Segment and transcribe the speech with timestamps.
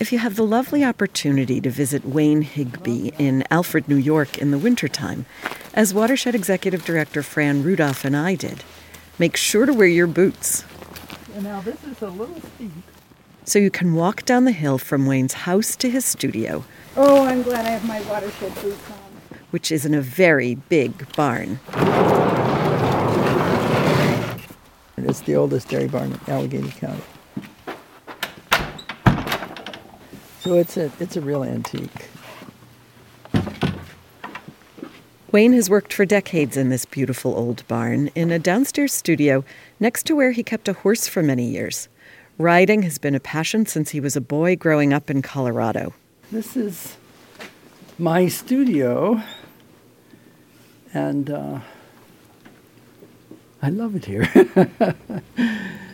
[0.00, 4.50] If you have the lovely opportunity to visit Wayne Higby in Alfred, New York in
[4.50, 5.26] the wintertime,
[5.74, 8.64] as Watershed Executive Director Fran Rudolph and I did,
[9.18, 10.64] make sure to wear your boots.
[11.38, 12.70] now this is a little steep.
[13.44, 16.64] So you can walk down the hill from Wayne's house to his studio.
[16.96, 19.38] Oh, I'm glad I have my watershed boots on.
[19.50, 21.60] Which is in a very big barn.
[24.96, 27.02] It's the oldest dairy barn in Allegany County.
[30.40, 32.08] So it's a it's a real antique.
[35.30, 39.44] Wayne has worked for decades in this beautiful old barn in a downstairs studio
[39.78, 41.88] next to where he kept a horse for many years.
[42.38, 45.92] Riding has been a passion since he was a boy growing up in Colorado.
[46.32, 46.96] This is
[47.98, 49.22] my studio,
[50.94, 51.60] and uh,
[53.60, 54.26] I love it here.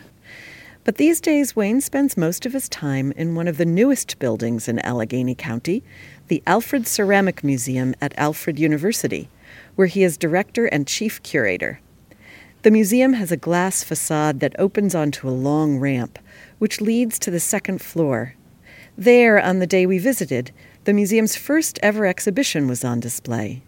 [0.87, 4.69] But these days, Wayne spends most of his time in one of the newest buildings
[4.69, 5.83] in Allegany County,
[6.29, 9.27] the Alfred Ceramic Museum at Alfred University,
[9.75, 11.81] where he is director and chief curator.
[12.61, 16.19] The museum has a glass facade that opens onto a long ramp,
[16.57, 18.35] which leads to the second floor.
[18.97, 20.51] There, on the day we visited,
[20.85, 23.61] the museum's first ever exhibition was on display.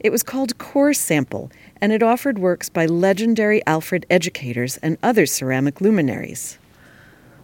[0.00, 5.26] It was called Core Sample, and it offered works by legendary Alfred educators and other
[5.26, 6.58] ceramic luminaries.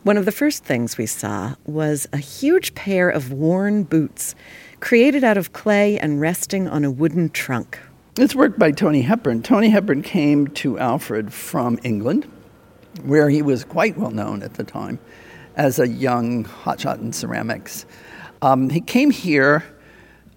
[0.05, 4.35] One of the first things we saw was a huge pair of worn boots
[4.81, 7.79] created out of clay and resting on a wooden trunk.
[8.19, 9.43] It's work by Tony Hepburn.
[9.43, 12.25] Tony Hepburn came to Alfred from England,
[13.05, 14.99] where he was quite well known at the time
[15.57, 17.85] as a young hotshot in ceramics.
[18.41, 19.63] Um, he came here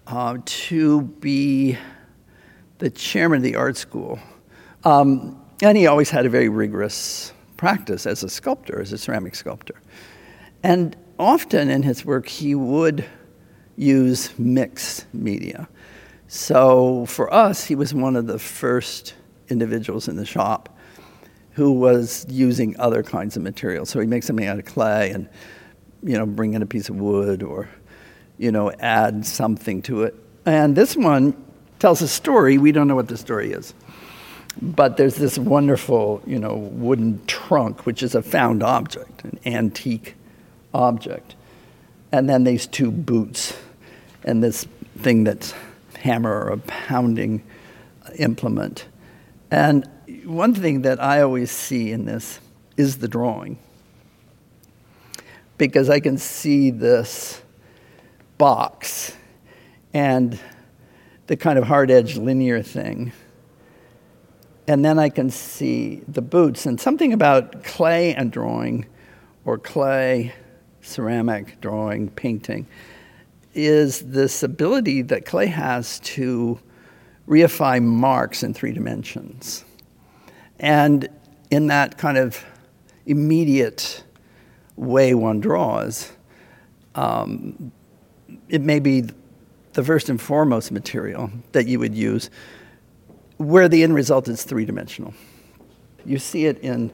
[0.06, 1.78] uh, to be
[2.80, 4.18] the chairman of the art school.
[4.84, 9.34] Um, and he always had a very rigorous practice as a sculptor, as a ceramic
[9.34, 9.80] sculptor.
[10.62, 13.04] And often in his work, he would
[13.76, 15.68] use mixed media.
[16.26, 19.14] So for us, he was one of the first
[19.48, 20.78] individuals in the shop
[21.52, 23.90] who was using other kinds of materials.
[23.90, 25.28] So he makes something out of clay and,
[26.02, 27.68] you know, bring in a piece of wood or,
[28.38, 30.14] you know, add something to it.
[30.46, 31.34] And this one
[31.80, 32.58] tells a story.
[32.58, 33.74] We don't know what the story is.
[34.60, 40.14] But there's this wonderful, you know, wooden trunk, which is a found object, an antique
[40.74, 41.34] object.
[42.12, 43.56] And then these two boots
[44.24, 44.66] and this
[44.98, 45.54] thing that's
[45.98, 47.42] hammer or a pounding
[48.18, 48.86] implement.
[49.50, 49.88] And
[50.24, 52.40] one thing that I always see in this
[52.76, 53.58] is the drawing.
[55.58, 57.40] Because I can see this
[58.38, 59.14] box
[59.92, 60.38] and
[61.30, 63.12] the kind of hard edged linear thing.
[64.66, 68.86] And then I can see the boots and something about clay and drawing,
[69.44, 70.34] or clay,
[70.80, 72.66] ceramic, drawing, painting,
[73.54, 76.58] is this ability that clay has to
[77.28, 79.64] reify marks in three dimensions.
[80.58, 81.08] And
[81.52, 82.44] in that kind of
[83.06, 84.02] immediate
[84.74, 86.10] way one draws,
[86.96, 87.70] um,
[88.48, 89.04] it may be
[89.72, 92.30] the first and foremost material that you would use,
[93.36, 95.14] where the end result is three dimensional.
[96.04, 96.92] You see it in,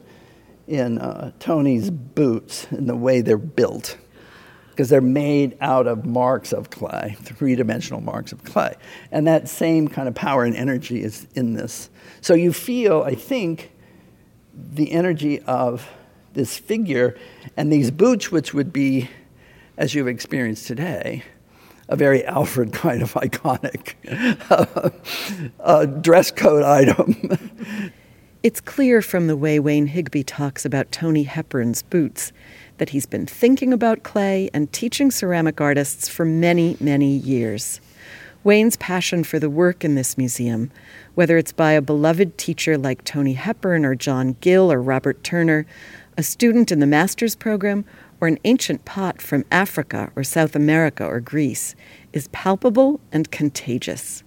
[0.67, 3.97] in uh, Tony's boots, in the way they're built,
[4.71, 8.75] because they're made out of marks of clay, three dimensional marks of clay.
[9.11, 11.89] And that same kind of power and energy is in this.
[12.21, 13.73] So you feel, I think,
[14.55, 15.89] the energy of
[16.35, 17.17] this figure
[17.57, 19.09] and these boots, which would be,
[19.79, 21.23] as you've experienced today,
[21.89, 23.95] a very Alfred kind of iconic
[24.51, 24.91] uh,
[25.61, 27.39] uh, dress code item.
[28.43, 32.33] it's clear from the way Wayne Higby talks about Tony Hepburn's boots
[32.79, 37.81] that he's been thinking about clay and teaching ceramic artists for many, many years.
[38.45, 40.71] Wayne's passion for the work in this museum,
[41.17, 45.67] whether it's by a beloved teacher like Tony Hepburn or John Gill or Robert Turner,
[46.17, 47.85] a student in the master's program,
[48.21, 51.75] or an ancient pot from Africa or South America or Greece
[52.13, 54.23] is palpable and contagious.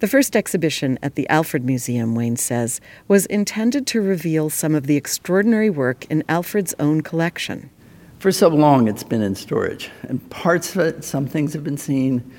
[0.00, 4.86] The first exhibition at the Alfred Museum, Wayne says, was intended to reveal some of
[4.86, 7.70] the extraordinary work in Alfred's own collection.
[8.18, 11.76] For so long, it's been in storage, and parts of it, some things have been
[11.76, 12.32] seen,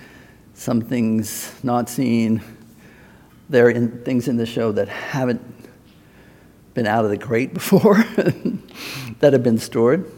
[0.53, 2.41] some things not seen.
[3.49, 5.41] There are in, things in the show that haven't
[6.73, 8.03] been out of the crate before
[9.19, 10.11] that have been stored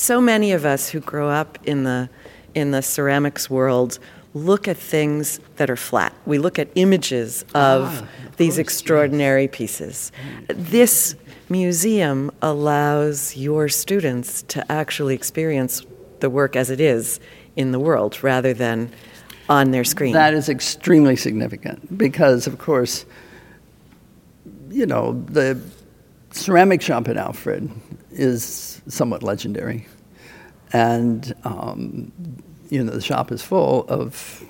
[0.00, 2.08] so many of us who grow up in the
[2.54, 3.98] in the ceramics world
[4.34, 6.14] look at things that are flat.
[6.24, 9.50] We look at images of, ah, of these course, extraordinary yes.
[9.52, 10.12] pieces.
[10.48, 11.16] This
[11.48, 15.84] museum allows your students to actually experience
[16.20, 17.20] the work as it is
[17.56, 18.90] in the world rather than
[19.48, 20.12] on their screen.
[20.12, 23.04] That is extremely significant because, of course,
[24.70, 25.60] you know, the
[26.30, 27.70] ceramic shop at Alfred
[28.10, 29.86] is somewhat legendary.
[30.72, 32.12] And, um,
[32.68, 34.44] you know, the shop is full of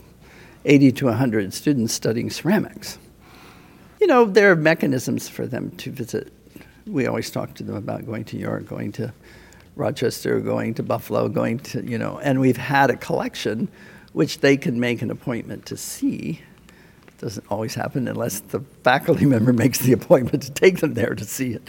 [0.65, 2.99] 80 to 100 students studying ceramics.
[4.01, 6.33] You know, there are mechanisms for them to visit.
[6.87, 9.13] We always talk to them about going to York, going to
[9.77, 13.69] Rochester, going to Buffalo, going to, you know, and we've had a collection
[14.13, 16.43] which they can make an appointment to see.
[17.21, 21.25] Doesn't always happen unless the faculty member makes the appointment to take them there to
[21.25, 21.63] see it.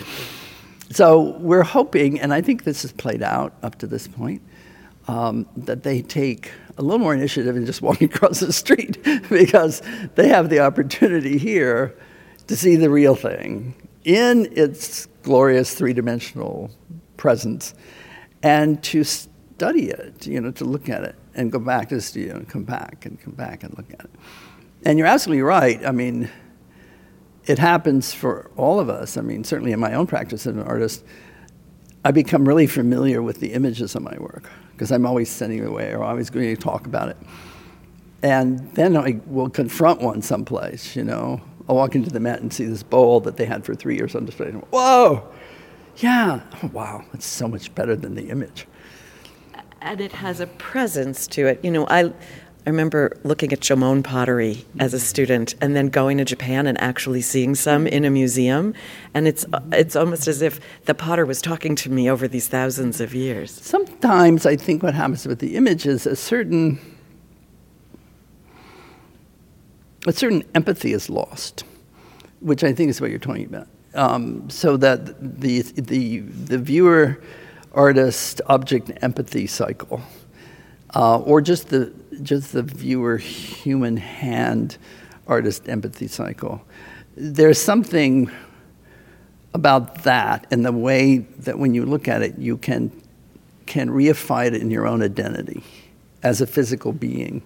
[0.92, 4.42] So we're hoping, and I think this has played out up to this point,
[5.08, 9.82] um, that they take a little more initiative in just walking across the street because
[10.16, 11.98] they have the opportunity here
[12.48, 16.72] to see the real thing in its glorious three dimensional
[17.18, 17.74] presence
[18.42, 22.02] and to study it, you know, to look at it and go back to the
[22.02, 24.12] studio and come back and come back and look at it.
[24.84, 25.86] And you're absolutely right.
[25.86, 26.30] I mean,
[27.46, 29.18] it happens for all of us.
[29.18, 31.04] I mean, certainly in my own practice as an artist,
[32.04, 35.68] I become really familiar with the images of my work because I'm always sending it
[35.68, 37.18] away or always going to talk about it.
[38.24, 41.42] And then I will confront one someplace, you know.
[41.70, 44.16] I'll walk into the Met and see this bowl that they had for three years
[44.16, 44.48] on display.
[44.48, 45.28] And, Whoa!
[45.98, 48.68] Yeah, oh, wow, it's so much better than the image.
[49.82, 51.64] And it has a presence to it.
[51.64, 52.14] You know, I,
[52.64, 56.80] I remember looking at Jomon pottery as a student and then going to Japan and
[56.80, 58.76] actually seeing some in a museum.
[59.16, 63.02] And it's, it's almost as if the potter was talking to me over these thousands
[63.02, 63.50] of years.
[63.50, 66.78] Sometimes I think what happens with the image is a certain,
[70.06, 71.64] a certain empathy is lost,
[72.42, 73.68] which I think is what you're talking about.
[73.96, 77.20] Um, so that the, the, the viewer
[77.74, 80.04] artist object empathy cycle,
[80.96, 84.78] uh, or just the, just the viewer human hand
[85.28, 86.62] artist empathy cycle.
[87.16, 88.32] There's something
[89.54, 92.92] about that and the way that when you look at it, you can,
[93.66, 95.64] can reify it in your own identity
[96.24, 97.42] as a physical being.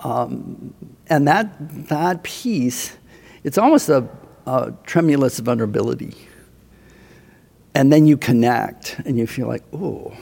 [0.00, 0.74] Um,
[1.08, 2.96] and that, that piece,
[3.44, 4.08] it's almost a,
[4.46, 6.14] a tremulous vulnerability
[7.76, 10.16] and then you connect and you feel like, oh,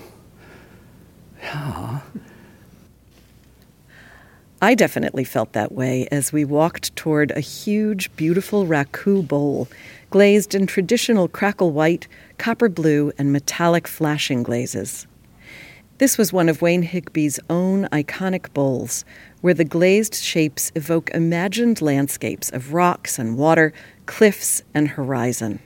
[1.45, 2.01] yeah.
[4.63, 9.69] I definitely felt that way as we walked toward a huge, beautiful raku bowl,
[10.09, 12.09] glazed in traditional crackle white,
[12.39, 15.07] copper blue, and metallic flashing glazes.
[15.99, 19.05] This was one of Wayne Higby's own iconic bowls,
[19.43, 23.73] where the glazed shapes evoke imagined landscapes of rocks and water,
[24.07, 25.61] cliffs and horizon.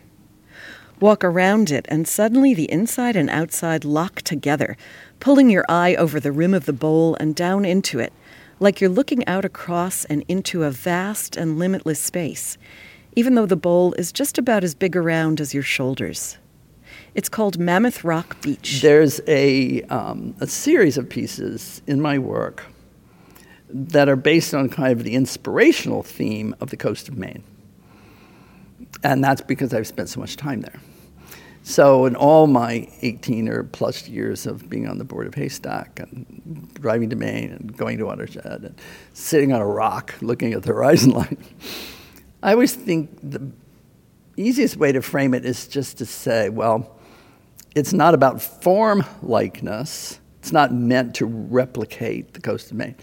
[1.01, 4.77] Walk around it, and suddenly the inside and outside lock together,
[5.21, 8.13] pulling your eye over the rim of the bowl and down into it,
[8.59, 12.59] like you're looking out across and into a vast and limitless space,
[13.15, 16.37] even though the bowl is just about as big around as your shoulders.
[17.15, 18.81] It's called Mammoth Rock Beach.
[18.83, 22.65] There's a, um, a series of pieces in my work
[23.71, 27.45] that are based on kind of the inspirational theme of the coast of Maine.
[29.05, 30.81] And that's because I've spent so much time there.
[31.69, 36.01] So, in all my 18 or plus years of being on the board of Haystack
[36.01, 38.81] and driving to Maine and going to Watershed and
[39.13, 41.37] sitting on a rock looking at the horizon line,
[42.43, 43.53] I always think the
[44.39, 46.99] easiest way to frame it is just to say, well,
[47.75, 52.97] it's not about form likeness, it's not meant to replicate the coast of Maine,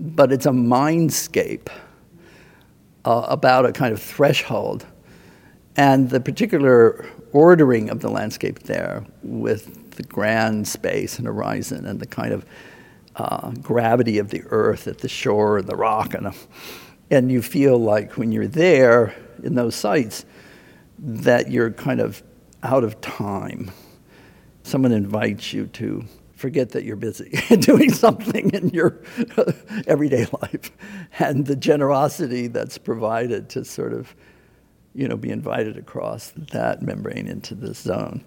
[0.00, 1.68] but it's a mindscape
[3.04, 4.86] uh, about a kind of threshold.
[5.76, 11.98] And the particular ordering of the landscape there with the grand space and horizon and
[12.00, 12.44] the kind of
[13.16, 16.14] uh, gravity of the earth at the shore and the rock.
[16.14, 16.34] And,
[17.10, 20.24] and you feel like when you're there in those sites
[20.98, 22.22] that you're kind of
[22.62, 23.70] out of time.
[24.62, 26.04] Someone invites you to
[26.36, 29.00] forget that you're busy doing something in your
[29.86, 30.72] everyday life
[31.18, 34.14] and the generosity that's provided to sort of
[34.94, 38.24] you know, be invited across that membrane into this zone.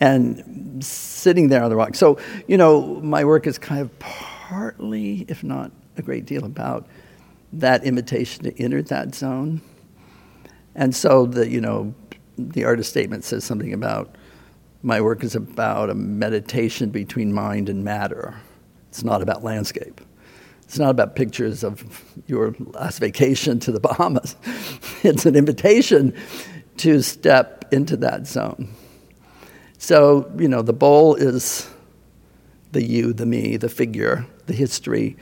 [0.00, 1.94] And sitting there on the rock.
[1.94, 6.86] So, you know, my work is kind of partly, if not a great deal, about
[7.52, 9.60] that invitation to enter that zone.
[10.74, 11.94] And so the, you know,
[12.36, 14.16] the artist statement says something about
[14.82, 18.34] my work is about a meditation between mind and matter.
[18.88, 20.00] It's not about landscape.
[20.64, 24.36] It's not about pictures of your last vacation to the Bahamas.
[25.02, 26.14] It's an invitation
[26.78, 28.74] to step into that zone.
[29.78, 31.68] So, you know, the bowl is
[32.72, 35.16] the you, the me, the figure, the history.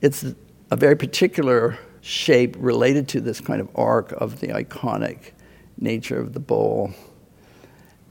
[0.00, 0.24] It's
[0.70, 5.32] a very particular shape related to this kind of arc of the iconic
[5.78, 6.92] nature of the bowl.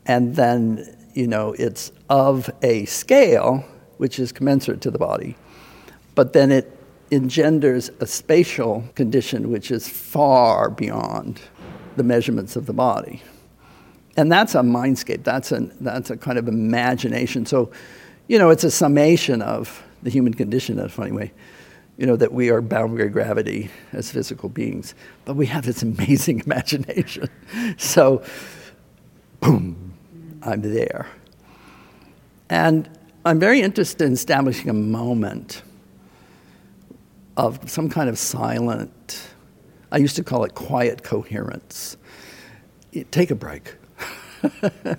[0.05, 3.63] And then, you know, it's of a scale
[3.97, 5.35] which is commensurate to the body,
[6.15, 6.77] but then it
[7.11, 11.39] engenders a spatial condition which is far beyond
[11.95, 13.21] the measurements of the body.
[14.15, 17.45] And that's a mindscape, that's a, that's a kind of imagination.
[17.45, 17.71] So,
[18.27, 21.31] you know, it's a summation of the human condition in a funny way.
[21.97, 25.83] You know, that we are bound by gravity as physical beings, but we have this
[25.83, 27.29] amazing imagination.
[27.77, 28.23] So,
[29.39, 29.93] boom,
[30.41, 31.07] I'm there.
[32.49, 32.89] And
[33.25, 35.61] I'm very interested in establishing a moment
[37.37, 39.29] of some kind of silent,
[39.91, 41.97] I used to call it quiet coherence.
[43.11, 43.75] Take a break.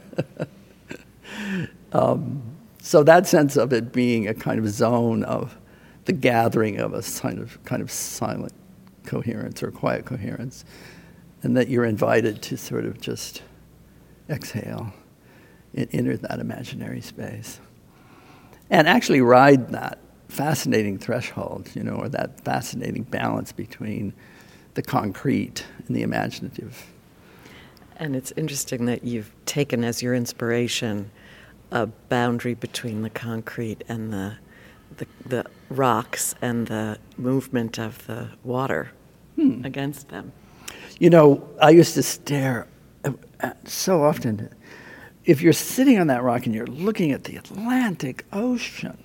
[1.93, 2.43] um,
[2.81, 5.57] so that sense of it being a kind of zone of
[6.05, 8.53] the gathering of a kind of kind of silent
[9.07, 10.65] coherence or quiet coherence,
[11.43, 13.43] and that you're invited to sort of just
[14.29, 14.93] exhale
[15.75, 17.61] and enter that imaginary space,
[18.71, 19.99] and actually ride that
[20.35, 24.13] fascinating threshold, you know, or that fascinating balance between
[24.75, 26.93] the concrete and the imaginative.
[27.97, 31.11] And it's interesting that you've taken as your inspiration
[31.71, 34.37] a boundary between the concrete and the,
[34.97, 38.91] the, the rocks and the movement of the water
[39.37, 39.65] hmm.
[39.65, 40.33] against them.
[40.99, 42.67] You know, I used to stare
[43.41, 44.51] at, so often.
[45.25, 48.99] If you're sitting on that rock and you're looking at the Atlantic Ocean,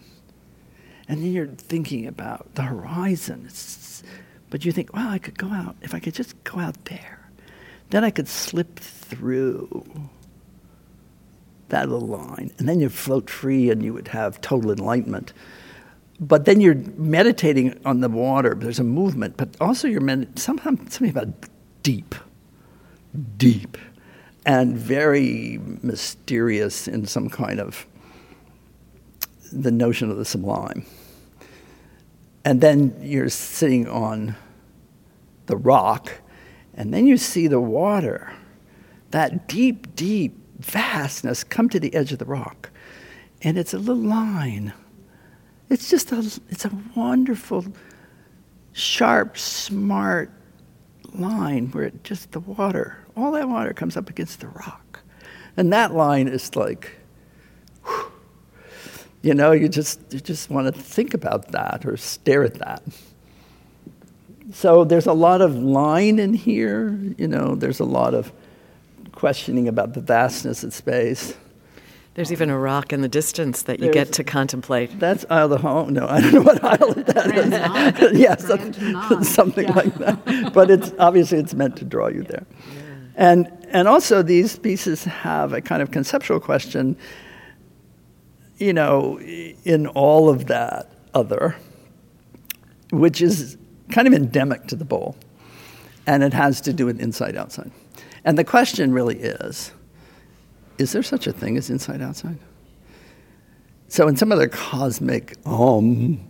[1.10, 3.50] and then you're thinking about the horizon,
[4.52, 7.20] but you think, well, I could go out, if I could just go out there,
[7.90, 10.10] then I could slip through
[11.70, 12.52] that little line.
[12.60, 15.34] And then you'd float free and you would have total enlightenment.
[16.20, 18.54] But then you're meditating on the water.
[18.54, 21.30] There's a movement, but also you're med- sometimes something about
[21.82, 22.14] deep,
[23.38, 23.80] deep,
[24.46, 27.88] and very mysterious in some kind of
[29.52, 30.86] the notion of the sublime.
[32.46, 34.36] And then you're sitting on
[35.48, 36.14] the rock,
[36.74, 38.32] and then you see the water,
[39.12, 42.70] that deep, deep vastness come to the edge of the rock.
[43.42, 44.74] And it's a little line.
[45.70, 46.20] It's just a,
[46.50, 47.66] it's a wonderful,
[48.74, 50.32] sharp, smart
[51.14, 55.02] line where it just the water, all that water comes up against the rock.
[55.58, 56.99] And that line is like,
[59.22, 62.82] you know, you just, you just want to think about that or stare at that.
[64.54, 68.32] So there's a lot of line in here, you know, there's a lot of
[69.12, 71.36] questioning about the vastness of space.
[72.16, 75.00] There's even a rock in the distance that you There's, get to contemplate.
[75.00, 75.90] That's Isle au Haut.
[75.90, 78.20] No, I don't know what Isle island that is.
[79.22, 79.74] yes, something yeah.
[79.74, 80.54] like that.
[80.54, 82.46] But it's obviously it's meant to draw you there.
[82.76, 82.84] Yeah.
[83.16, 86.98] And and also these pieces have a kind of conceptual question.
[88.60, 91.56] You know, in all of that other,
[92.92, 93.58] which is
[93.90, 95.16] kind of endemic to the bowl,
[96.06, 97.72] and it has to do with inside outside.
[98.24, 99.72] And the question really is
[100.78, 102.38] is there such a thing as inside outside?
[103.90, 106.26] So, in some other cosmic um,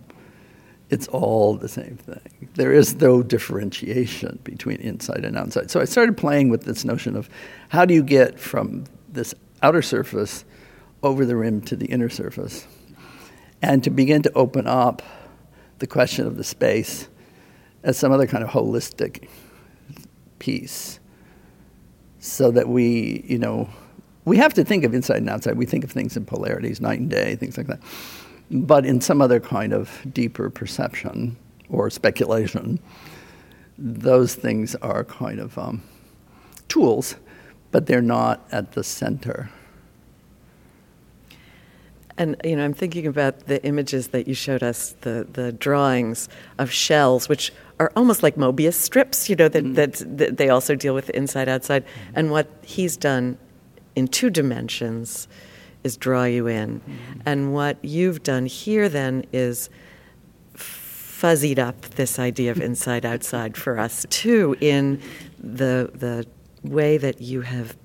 [0.88, 2.48] it's all the same thing.
[2.54, 5.70] There is no differentiation between inside and outside.
[5.70, 7.28] So, I started playing with this notion of
[7.68, 10.44] how do you get from this outer surface
[11.02, 12.66] over the rim to the inner surface,
[13.62, 15.02] and to begin to open up
[15.78, 17.08] the question of the space
[17.82, 19.28] as some other kind of holistic
[20.38, 21.00] piece
[22.18, 23.68] so that we, you know,
[24.24, 25.56] we have to think of inside and outside.
[25.56, 27.80] We think of things in polarities, night and day, things like that.
[28.50, 31.36] But in some other kind of deeper perception
[31.70, 32.78] or speculation,
[33.78, 35.82] those things are kind of um,
[36.68, 37.16] tools,
[37.70, 39.50] but they're not at the center.
[42.20, 46.28] And you know, I'm thinking about the images that you showed us, the the drawings
[46.58, 49.30] of shells, which are almost like Mobius strips.
[49.30, 49.74] You know that, mm.
[49.76, 51.82] that, that they also deal with inside outside.
[51.82, 51.88] Mm.
[52.14, 53.38] And what he's done
[53.96, 55.28] in two dimensions
[55.82, 57.22] is draw you in, mm.
[57.24, 59.70] and what you've done here then is
[60.54, 65.00] fuzzied up this idea of inside outside for us too in
[65.38, 66.26] the the
[66.62, 67.78] way that you have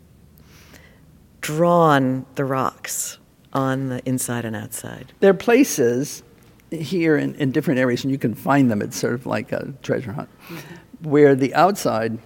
[1.39, 3.17] drawn the rocks
[3.55, 5.13] on the inside and outside?
[5.19, 6.21] There are places
[6.69, 8.81] here in, in different areas, and you can find them.
[8.81, 11.09] It's sort of like a treasure hunt, mm-hmm.
[11.09, 12.19] where the outside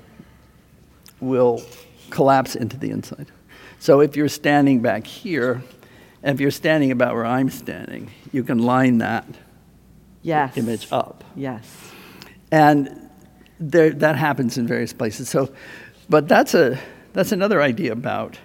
[1.21, 1.62] will
[2.09, 3.27] collapse into the inside.
[3.79, 5.62] So if you're standing back here
[6.21, 9.25] And if you're standing about where I'm standing, you can line that
[10.21, 10.57] yes.
[10.57, 11.24] image up.
[11.36, 11.91] Yes.
[12.51, 13.09] And
[13.59, 15.29] there, that happens in various places.
[15.29, 15.53] So,
[16.09, 16.77] but that's, a,
[17.13, 18.38] that's another idea about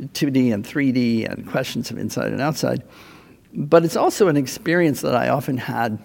[0.00, 2.82] 2D and 3D and questions of inside and outside.
[3.52, 5.98] But it's also an experience that I often had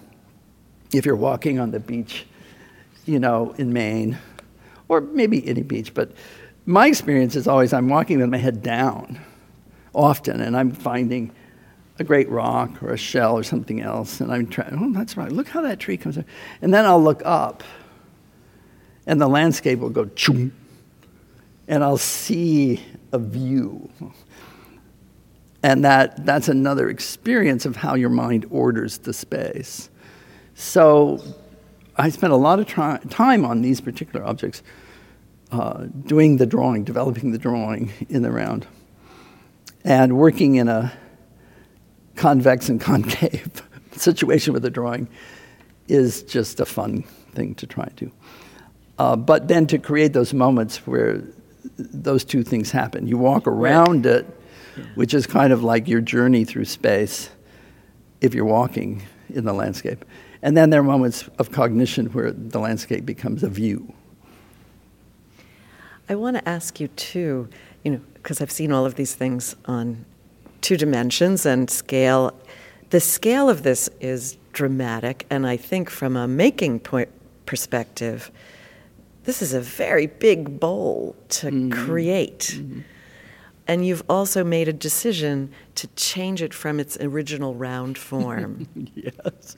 [0.92, 2.26] if you're walking on the beach,
[3.06, 4.18] you know, in Maine,
[4.88, 5.94] or maybe any beach.
[5.94, 6.12] But
[6.66, 9.20] my experience is always I'm walking with my head down
[9.94, 11.32] often, and I'm finding
[11.98, 15.30] a great rock or a shell or something else, and I'm trying, oh, that's right,
[15.30, 16.24] look how that tree comes up.
[16.62, 17.62] And then I'll look up,
[19.06, 20.52] and the landscape will go choom,
[21.68, 22.80] and I'll see
[23.12, 23.90] a view.
[25.62, 29.90] And that, that's another experience of how your mind orders the space.
[30.54, 31.22] So
[31.96, 34.62] I spent a lot of time on these particular objects,
[35.52, 38.66] uh, doing the drawing, developing the drawing in the round,
[39.84, 40.92] and working in a
[42.16, 43.62] convex and concave
[43.92, 45.08] situation with the drawing
[45.88, 47.02] is just a fun
[47.32, 48.10] thing to try to.
[48.98, 51.22] Uh, but then to create those moments where
[51.92, 53.06] those two things happen.
[53.06, 54.16] You walk around right.
[54.16, 54.40] it,
[54.76, 54.84] yeah.
[54.94, 57.30] which is kind of like your journey through space
[58.20, 60.04] if you're walking in the landscape.
[60.42, 63.92] And then there are moments of cognition where the landscape becomes a view.
[66.08, 67.48] I want to ask you too,
[67.84, 70.04] you know, because I've seen all of these things on
[70.60, 72.32] two dimensions and scale.
[72.90, 77.08] The scale of this is dramatic, and I think from a making point
[77.46, 78.30] perspective,
[79.24, 81.70] this is a very big bowl to mm-hmm.
[81.86, 82.54] create.
[82.56, 82.80] Mm-hmm.
[83.66, 88.66] And you've also made a decision to change it from its original round form.
[88.94, 89.56] yes.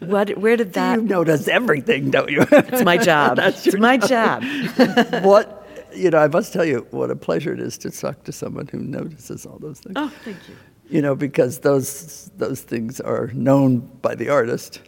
[0.00, 0.36] What?
[0.36, 0.96] Where did that?
[0.96, 2.40] You notice everything, don't you?
[2.50, 3.36] it's my job.
[3.36, 4.42] That's it's my job.
[5.22, 5.60] what?
[5.94, 8.66] You know, I must tell you what a pleasure it is to talk to someone
[8.66, 9.94] who notices all those things.
[9.96, 10.56] Oh, thank you.
[10.90, 14.80] You know, because those those things are known by the artist,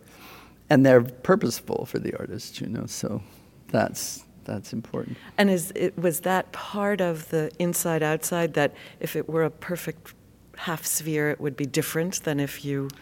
[0.68, 2.60] and they're purposeful for the artist.
[2.60, 3.22] You know, so
[3.68, 5.16] that's that's important.
[5.38, 9.50] And is it was that part of the inside outside that if it were a
[9.50, 10.14] perfect
[10.56, 12.88] half sphere, it would be different than if you.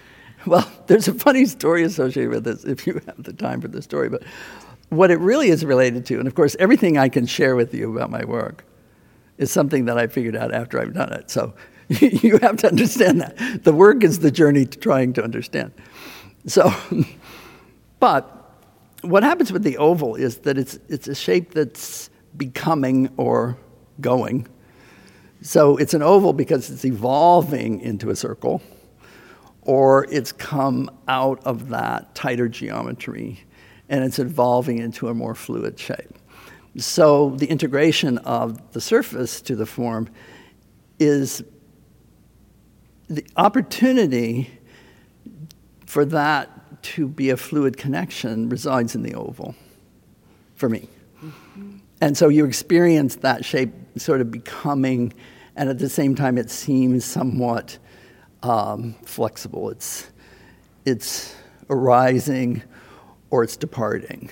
[0.46, 3.80] Well, there's a funny story associated with this, if you have the time for the
[3.80, 4.10] story.
[4.10, 4.24] But
[4.90, 7.96] what it really is related to, and of course, everything I can share with you
[7.96, 8.66] about my work
[9.38, 11.30] is something that I figured out after I've done it.
[11.30, 11.54] So
[11.88, 13.64] you have to understand that.
[13.64, 15.72] The work is the journey to trying to understand.
[16.46, 16.74] So,
[18.00, 18.43] but
[19.04, 23.56] what happens with the oval is that it's, it's a shape that's becoming or
[24.00, 24.48] going.
[25.42, 28.62] So it's an oval because it's evolving into a circle,
[29.62, 33.44] or it's come out of that tighter geometry
[33.88, 36.18] and it's evolving into a more fluid shape.
[36.76, 40.08] So the integration of the surface to the form
[40.98, 41.44] is
[43.08, 44.50] the opportunity
[45.86, 49.54] for that to be a fluid connection resides in the oval
[50.54, 50.88] for me.
[51.22, 51.78] Mm-hmm.
[52.00, 55.12] And so you experience that shape sort of becoming,
[55.56, 57.78] and at the same time, it seems somewhat
[58.42, 59.70] um, flexible.
[59.70, 60.10] It's,
[60.84, 61.34] it's
[61.70, 62.62] arising
[63.30, 64.30] or it's departing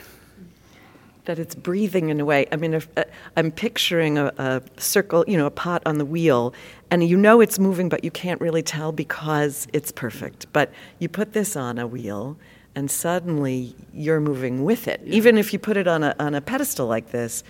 [1.24, 2.46] that it's breathing in a way.
[2.50, 3.04] I mean, if, uh,
[3.37, 6.52] I'm picturing a, a, circle, you know, a pot on the wheel,
[6.90, 10.46] and you know it's moving, but you can't really tell because it's perfect.
[10.52, 12.37] But you put this on a wheel,
[12.74, 15.00] and suddenly you're moving with it.
[15.04, 15.14] Yeah.
[15.14, 17.44] Even if you put it on a, on a pedestal like this,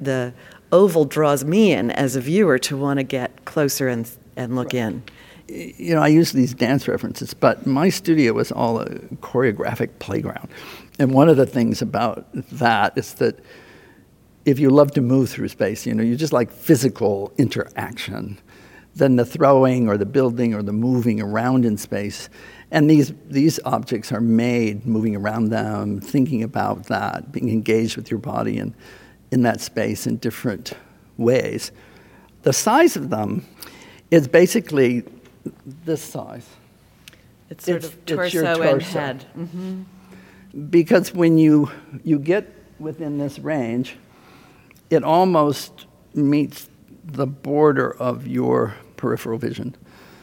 [0.00, 0.34] the
[0.70, 4.72] oval draws me in as a viewer to want to get closer and, and look
[4.74, 4.82] right.
[4.82, 5.02] in
[5.48, 8.90] you know, I use these dance references, but my studio was all a
[9.22, 10.48] choreographic playground.
[10.98, 13.38] And one of the things about that is that
[14.44, 18.38] if you love to move through space, you know, you just like physical interaction,
[18.94, 22.28] then the throwing or the building or the moving around in space.
[22.70, 28.10] And these, these objects are made moving around them, thinking about that, being engaged with
[28.10, 28.74] your body in,
[29.30, 30.72] in that space in different
[31.16, 31.70] ways.
[32.42, 33.46] The size of them
[34.10, 35.04] is basically
[35.84, 36.48] this size.
[37.50, 39.26] It's sort it's, of torso, torso, and head.
[39.36, 39.82] Mm-hmm.
[40.70, 41.70] Because when you,
[42.04, 43.96] you get within this range,
[44.90, 46.68] it almost meets
[47.04, 49.76] the border of your peripheral vision.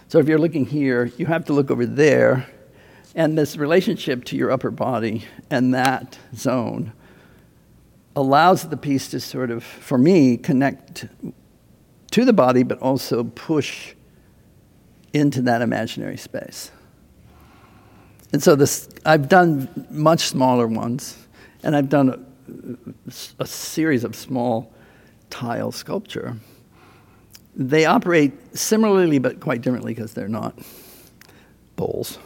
[0.08, 2.48] So if you're looking here, you have to look over there,
[3.16, 6.92] and this relationship to your upper body and that zone
[8.16, 11.08] allows the piece to sort of, for me, connect
[12.12, 13.94] to the body, but also push
[15.14, 16.72] into that imaginary space.
[18.34, 21.18] And so this, I've done much smaller ones,
[21.64, 24.74] and I've done a, a series of small
[25.30, 26.38] tile sculpture.
[27.56, 30.58] they operate similarly but quite differently because they're not
[31.76, 32.20] bowls.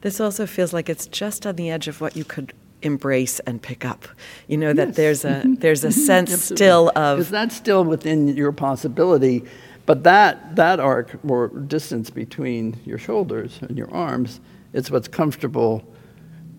[0.00, 3.62] This also feels like it's just on the edge of what you could embrace and
[3.62, 4.06] pick up.
[4.46, 4.96] You know that yes.
[4.96, 5.54] there's a mm-hmm.
[5.54, 6.00] there's a mm-hmm.
[6.00, 9.44] sense still of is that still within your possibility,
[9.86, 14.40] but that that arc or distance between your shoulders and your arms,
[14.74, 15.82] it's what's comfortable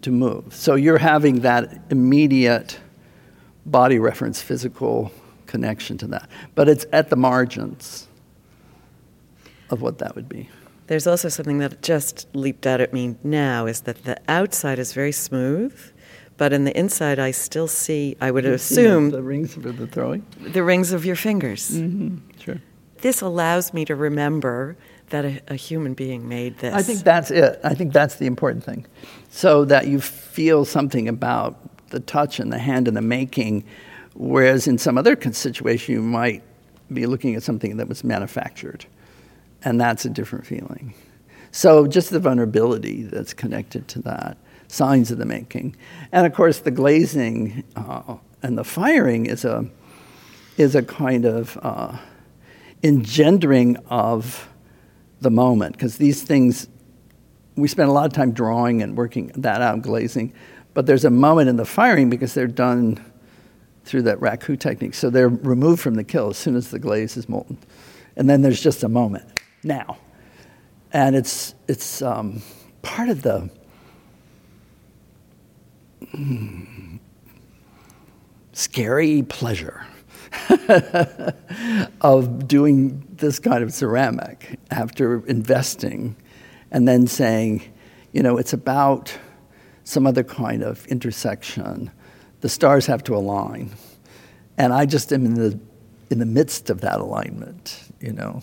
[0.01, 0.55] to move.
[0.55, 2.79] So you're having that immediate
[3.65, 5.11] body reference physical
[5.45, 6.29] connection to that.
[6.55, 8.07] But it's at the margins
[9.69, 10.49] of what that would be.
[10.87, 14.93] There's also something that just leaped out at me now is that the outside is
[14.93, 15.75] very smooth,
[16.37, 19.09] but in the inside I still see, I would you assume.
[19.09, 20.25] The rings of the throwing?
[20.39, 21.71] The rings of your fingers.
[21.71, 22.17] Mm-hmm.
[22.39, 22.61] Sure.
[23.01, 24.77] This allows me to remember
[25.09, 26.73] that a, a, human being made this.
[26.73, 27.59] I think that's it.
[27.63, 28.85] I think that's the important thing.
[29.29, 31.57] So that you feel something about
[31.89, 33.63] the touch and the hand and the making,
[34.13, 36.43] whereas in some other situation you might
[36.91, 38.85] be looking at something that was manufactured,
[39.63, 40.93] and that's a different feeling.
[41.51, 44.37] So just the vulnerability that's connected to that,
[44.67, 45.75] signs of the making,
[46.11, 49.65] and of course the glazing uh, and the firing is a
[50.57, 51.97] is a kind of uh,
[52.83, 54.47] engendering of
[55.25, 56.67] the moment because these things
[57.57, 60.31] we spend a lot of time drawing and working that out glazing
[60.75, 62.99] but there's a moment in the firing because they're done
[63.85, 64.93] through that raku technique.
[64.93, 67.57] So they're removed from the kiln as soon as the glaze is molten.
[68.17, 69.25] And then there's just a moment
[69.63, 69.97] now.
[70.91, 72.41] And it's it's um,
[72.81, 73.49] part of the
[76.13, 76.99] mm,
[78.53, 79.85] scary pleasure
[82.01, 86.15] of doing this kind of ceramic after investing
[86.71, 87.63] and then saying,
[88.11, 89.17] you know, it's about
[89.83, 91.91] some other kind of intersection.
[92.41, 93.71] The stars have to align.
[94.57, 95.59] And I just am in the,
[96.09, 98.41] in the midst of that alignment, you know.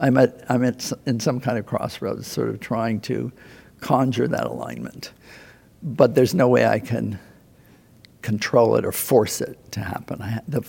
[0.00, 3.32] I'm, at, I'm at, in some kind of crossroads, sort of trying to
[3.80, 5.12] conjure that alignment.
[5.82, 7.18] But there's no way I can
[8.22, 10.20] control it or force it to happen.
[10.20, 10.62] I, the,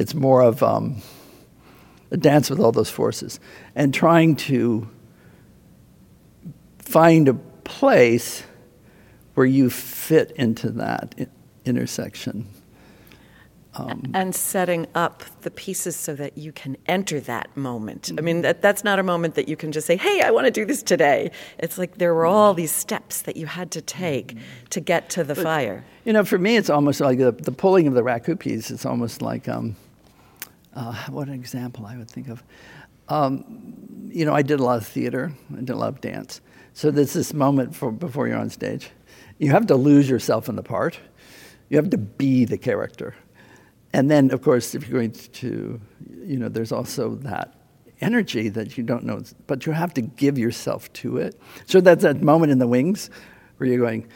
[0.00, 1.02] it's more of um,
[2.10, 3.38] a dance with all those forces
[3.74, 4.88] and trying to
[6.78, 8.42] find a place
[9.34, 11.14] where you fit into that
[11.66, 12.48] intersection.
[13.74, 18.10] Um, and setting up the pieces so that you can enter that moment.
[18.18, 20.46] I mean, that, that's not a moment that you can just say, hey, I want
[20.46, 21.30] to do this today.
[21.58, 24.36] It's like there were all these steps that you had to take
[24.70, 25.84] to get to the but, fire.
[26.04, 28.84] You know, for me, it's almost like the, the pulling of the raku piece, it's
[28.84, 29.76] almost like um,
[30.74, 32.42] uh, what an example I would think of.
[33.08, 36.40] Um, you know, I did a lot of theater, I did a lot of dance.
[36.74, 38.90] So there's this moment for, before you're on stage.
[39.38, 40.98] You have to lose yourself in the part,
[41.68, 43.14] you have to be the character.
[43.92, 45.80] And then, of course, if you're going to,
[46.22, 47.54] you know, there's also that
[48.00, 51.40] energy that you don't know, but you have to give yourself to it.
[51.66, 53.10] So that's that moment in the wings
[53.56, 54.06] where you're going,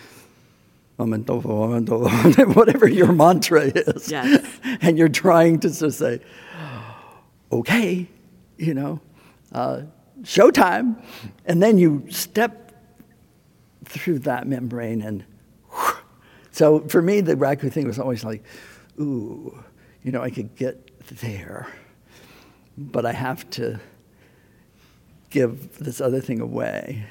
[2.55, 4.11] whatever your mantra is.
[4.11, 4.45] Yes.
[4.81, 6.21] And you're trying to of say,
[7.51, 8.09] okay,
[8.59, 9.01] you know,
[9.53, 9.83] uh,
[10.23, 11.03] showtime.
[11.47, 12.75] And then you step
[13.85, 15.25] through that membrane and
[15.71, 15.95] whew.
[16.51, 18.43] so for me, the Raku thing was always like,
[19.01, 19.63] ooh,
[20.03, 21.67] you know, I could get there,
[22.77, 23.81] but I have to
[25.31, 27.07] give this other thing away.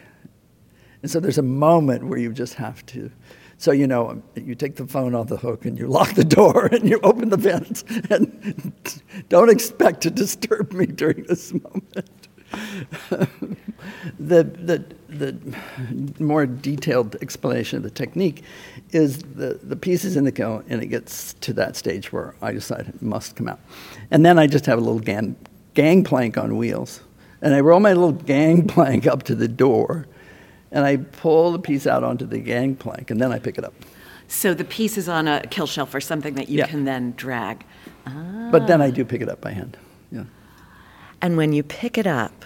[1.02, 3.12] And so there's a moment where you just have to
[3.58, 6.66] so, you know, you take the phone off the hook and you lock the door
[6.72, 8.74] and you open the vents and
[9.30, 12.28] don't expect to disturb me during this moment.
[14.20, 15.36] the, the, the
[16.20, 18.44] more detailed explanation of the technique
[18.92, 22.36] is the, the piece is in the kiln and it gets to that stage where
[22.42, 23.60] I decide it must come out.
[24.12, 25.36] And then I just have a little gang,
[25.74, 27.02] gangplank on wheels.
[27.42, 30.06] And I roll my little gangplank up to the door
[30.74, 33.74] and I pull the piece out onto the gangplank, and then I pick it up.
[34.28, 36.68] So the piece is on a kiln shelf or something that you yeah.
[36.68, 37.64] can then drag.
[38.06, 38.50] Ah.
[38.52, 39.78] But then I do pick it up by hand.
[40.12, 40.24] Yeah.
[41.22, 42.44] And when you pick it up,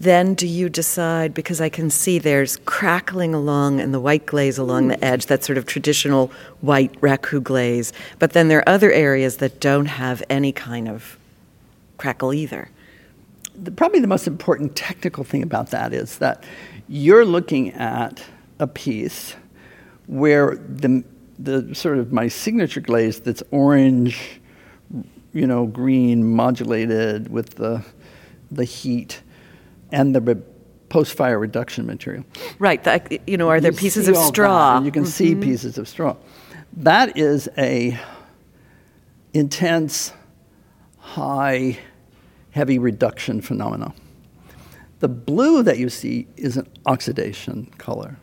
[0.00, 4.58] then do you decide because I can see there's crackling along and the white glaze
[4.58, 6.30] along the edge, that sort of traditional
[6.60, 11.18] white raku glaze, but then there are other areas that don't have any kind of
[11.96, 12.70] crackle either.
[13.54, 16.44] The, probably the most important technical thing about that is that
[16.88, 18.22] you're looking at
[18.58, 19.34] a piece
[20.06, 21.04] where the,
[21.38, 24.40] the sort of my signature glaze that's orange,
[25.32, 27.84] you know, green, modulated with the,
[28.50, 29.22] the heat
[29.92, 30.42] and the
[30.88, 32.24] post-fire reduction material.
[32.58, 32.82] Right.
[32.82, 34.80] The, you know, are there you pieces of straw?
[34.82, 35.10] you can mm-hmm.
[35.10, 36.16] see pieces of straw.
[36.78, 37.98] That is a
[39.34, 40.12] intense,
[40.98, 41.78] high,
[42.50, 43.92] heavy reduction phenomena.
[45.00, 48.16] The blue that you see is an oxidation color.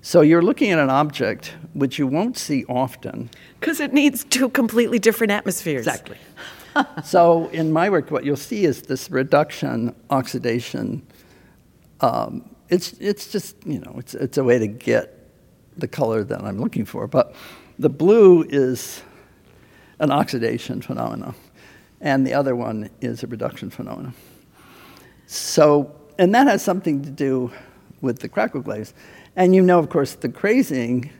[0.00, 3.30] So you're looking at an object which you won't see often.
[3.60, 5.86] Because it needs two completely different atmospheres.
[5.86, 6.18] Exactly.
[7.04, 11.06] so in my work, what you'll see is this reduction, oxidation.
[12.00, 15.18] Um, it's, it's just, you know, it's, it's a way to get
[15.76, 17.06] the color that I'm looking for.
[17.06, 17.34] But
[17.78, 19.02] the blue is
[20.00, 21.34] an oxidation phenomenon,
[22.00, 24.14] and the other one is a reduction phenomenon.
[25.26, 27.52] So, and that has something to do
[28.00, 28.92] with the crackle glaze.
[29.36, 31.10] And you know, of course, the crazing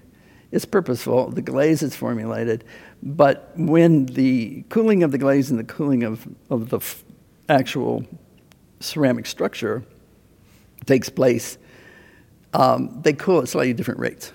[0.50, 2.64] is purposeful, the glaze is formulated,
[3.02, 7.04] but when the cooling of the glaze and the cooling of, of the f-
[7.48, 8.04] actual
[8.80, 9.84] ceramic structure
[10.86, 11.58] takes place,
[12.54, 14.32] um, they cool at slightly different rates.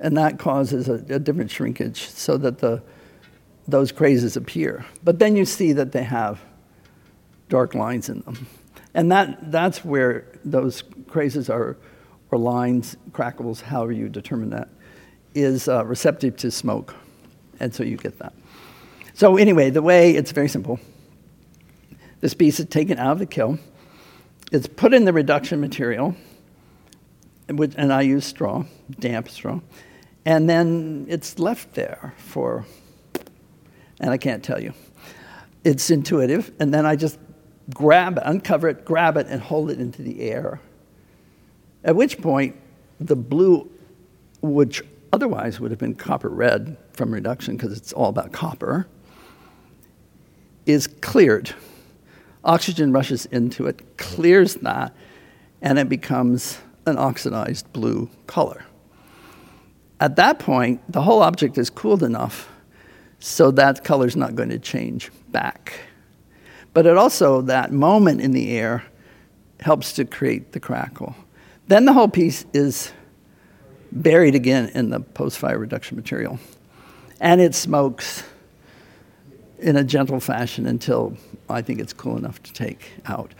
[0.00, 2.82] And that causes a, a different shrinkage so that the,
[3.68, 4.84] those crazes appear.
[5.04, 6.40] But then you see that they have
[7.48, 8.46] dark lines in them.
[8.94, 11.76] And that, that's where those crazes are,
[12.30, 14.68] or lines, crackles, however you determine that,
[15.34, 16.94] is uh, receptive to smoke.
[17.60, 18.34] And so you get that.
[19.14, 20.80] So, anyway, the way it's very simple
[22.20, 23.58] this piece is taken out of the kiln,
[24.52, 26.14] it's put in the reduction material,
[27.48, 28.64] and I use straw,
[29.00, 29.60] damp straw,
[30.24, 32.64] and then it's left there for,
[33.98, 34.72] and I can't tell you.
[35.64, 37.18] It's intuitive, and then I just
[37.74, 40.60] grab uncover it, grab it, and hold it into the air.
[41.84, 42.56] At which point,
[43.00, 43.70] the blue,
[44.40, 44.82] which
[45.12, 48.86] otherwise would have been copper red from reduction because it's all about copper,
[50.66, 51.54] is cleared.
[52.44, 54.94] Oxygen rushes into it, clears that,
[55.60, 58.64] and it becomes an oxidized blue color.
[60.00, 62.48] At that point, the whole object is cooled enough
[63.20, 65.74] so that color is not going to change back.
[66.74, 68.84] But it also, that moment in the air,
[69.60, 71.14] helps to create the crackle.
[71.68, 72.92] Then the whole piece is
[73.92, 76.38] buried again in the post fire reduction material.
[77.20, 78.24] And it smokes
[79.58, 81.16] in a gentle fashion until
[81.48, 83.32] I think it's cool enough to take out.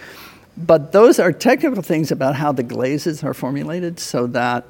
[0.57, 4.66] But those are technical things about how the glazes are formulated so that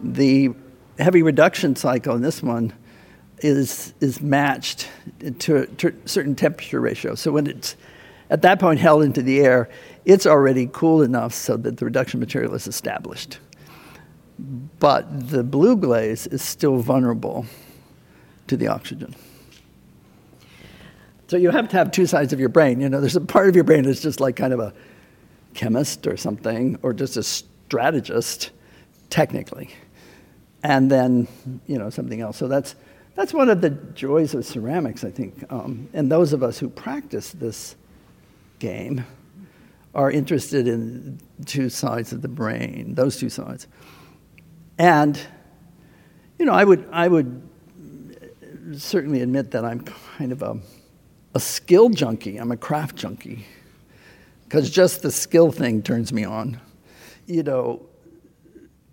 [0.00, 0.50] the
[0.98, 2.72] heavy reduction cycle in this one
[3.42, 4.88] is, is matched
[5.40, 7.14] to a, certain temperature ratio.
[7.14, 7.76] So when it's
[8.30, 9.68] at that point held into the air,
[10.04, 13.38] it's already cool enough so that the reduction material is established.
[14.78, 17.46] But the blue glaze is still vulnerable
[18.46, 19.14] to the oxygen.
[21.28, 22.80] So you have to have two sides of your brain.
[22.80, 24.72] You know, there's a part of your brain that's just like kind of a
[25.54, 28.50] chemist or something, or just a strategist,
[29.10, 29.70] technically,
[30.62, 31.28] and then
[31.66, 32.36] you know something else.
[32.36, 32.74] So that's
[33.14, 35.44] that's one of the joys of ceramics, I think.
[35.50, 37.76] Um, and those of us who practice this
[38.58, 39.04] game
[39.94, 43.66] are interested in two sides of the brain, those two sides.
[44.78, 45.20] And,
[46.38, 47.48] you know, I would, I would
[48.74, 49.80] certainly admit that I'm
[50.16, 50.58] kind of a,
[51.34, 52.38] a skill junkie.
[52.38, 53.44] I'm a craft junkie.
[54.44, 56.60] Because just the skill thing turns me on.
[57.26, 57.86] You know,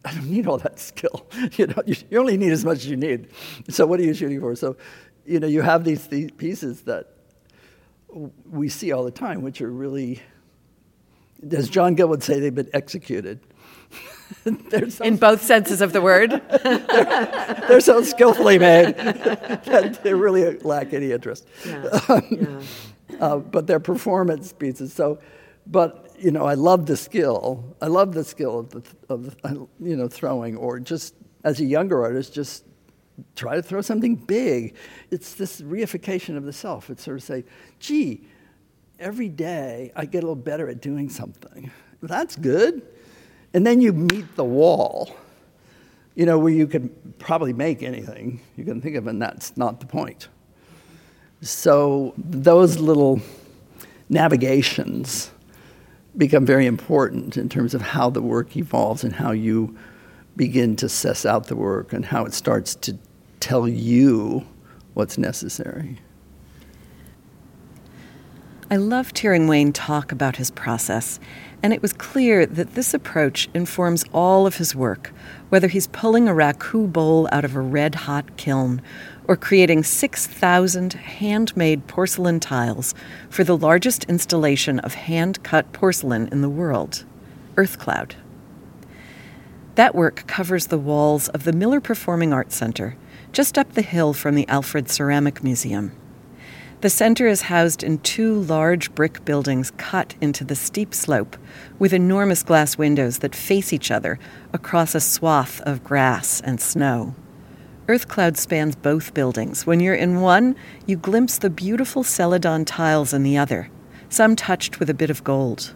[0.06, 1.28] I don't need all that skill.
[1.58, 3.30] You know, you, you only need as much as you need.
[3.70, 4.56] So what are you shooting for?
[4.56, 4.78] So,
[5.26, 7.14] you know, you have these, these pieces that
[8.50, 10.22] we see all the time, which are really,
[11.52, 13.40] as John Gill would say, they've been executed.
[14.90, 16.32] so In both senses of the word.
[16.64, 21.48] they're, they're, so skillfully made that they really lack any interest.
[21.66, 22.22] Yeah.
[22.30, 22.62] yeah.
[23.20, 24.94] Uh, but they're performance pieces.
[24.94, 25.20] So,
[25.66, 27.76] but you know, I love the skill.
[27.82, 31.66] I love the skill of, the, of uh, you know, throwing, or just as a
[31.66, 32.66] younger artist, just
[33.36, 34.76] try to throw something big.
[35.12, 36.90] It's this reification of the self.
[36.90, 37.46] It's sort of say,
[37.80, 38.28] gee,
[39.00, 41.72] every day I get a little better at doing something.
[42.02, 42.82] That's good.
[43.54, 45.16] And then you meet the wall,
[46.16, 49.80] you know, where you could probably make anything you can think of, and that's not
[49.80, 50.28] the point.
[51.42, 53.22] So those little
[54.10, 55.32] navigations
[56.20, 59.76] become very important in terms of how the work evolves and how you
[60.36, 62.98] begin to suss out the work and how it starts to
[63.40, 64.46] tell you
[64.94, 65.98] what's necessary.
[68.72, 71.20] I loved hearing Wayne talk about his process,
[71.64, 75.12] and it was clear that this approach informs all of his work,
[75.50, 78.80] whether he's pulling a raku bowl out of a red hot kiln
[79.28, 82.94] or creating 6,000 handmade porcelain tiles
[83.28, 87.06] for the largest installation of hand cut porcelain in the world,
[87.58, 88.18] Earth Cloud.
[89.74, 92.98] That work covers the walls of the Miller Performing Arts Center,
[93.32, 95.92] just up the hill from the Alfred Ceramic Museum.
[96.82, 101.36] The center is housed in two large brick buildings cut into the steep slope
[101.78, 104.18] with enormous glass windows that face each other
[104.54, 107.16] across a swath of grass and snow.
[107.90, 109.68] Earth Cloud spans both buildings.
[109.68, 113.70] When you're in one, you glimpse the beautiful celadon tiles in the other,
[114.08, 115.74] some touched with a bit of gold.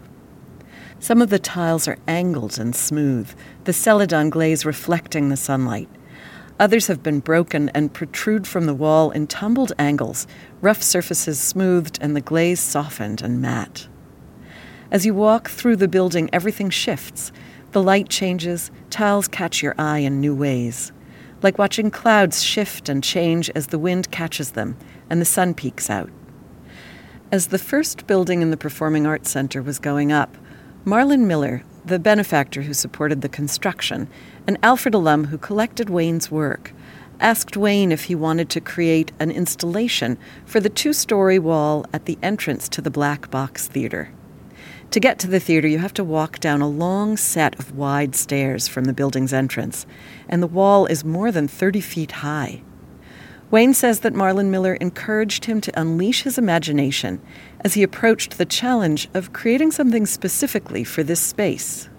[0.99, 3.29] Some of the tiles are angled and smooth,
[3.65, 5.89] the celadon glaze reflecting the sunlight.
[6.59, 10.27] Others have been broken and protrude from the wall in tumbled angles,
[10.61, 13.87] rough surfaces smoothed and the glaze softened and matte.
[14.91, 17.31] As you walk through the building, everything shifts.
[17.71, 20.91] The light changes, tiles catch your eye in new ways.
[21.41, 24.77] Like watching clouds shift and change as the wind catches them
[25.09, 26.11] and the sun peeks out.
[27.31, 30.37] As the first building in the Performing Arts Center was going up,
[30.85, 34.07] Marlin Miller, the benefactor who supported the construction,
[34.47, 36.73] an Alfred alum who collected Wayne's work,
[37.19, 42.05] asked Wayne if he wanted to create an installation for the two story wall at
[42.05, 44.11] the entrance to the Black Box Theater.
[44.91, 48.15] To get to the theater, you have to walk down a long set of wide
[48.15, 49.87] stairs from the building's entrance,
[50.29, 52.61] and the wall is more than 30 feet high.
[53.49, 57.21] Wayne says that Marlin Miller encouraged him to unleash his imagination
[57.61, 61.89] as he approached the challenge of creating something specifically for this space.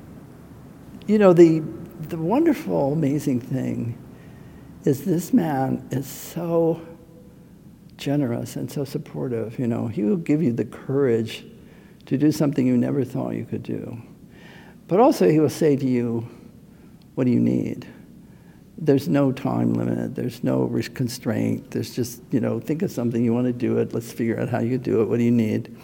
[1.06, 1.62] You know, the,
[2.08, 3.98] the wonderful, amazing thing
[4.84, 6.80] is this man is so
[7.96, 9.58] generous and so supportive.
[9.58, 11.44] You know, he will give you the courage
[12.06, 14.00] to do something you never thought you could do.
[14.88, 16.28] But also, he will say to you,
[17.14, 17.86] What do you need?
[18.76, 21.70] There's no time limit, there's no constraint.
[21.70, 24.48] There's just, you know, think of something, you want to do it, let's figure out
[24.48, 25.74] how you do it, what do you need?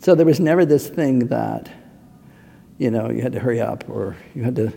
[0.00, 1.70] So there was never this thing that,
[2.76, 4.72] you know, you had to hurry up or you had to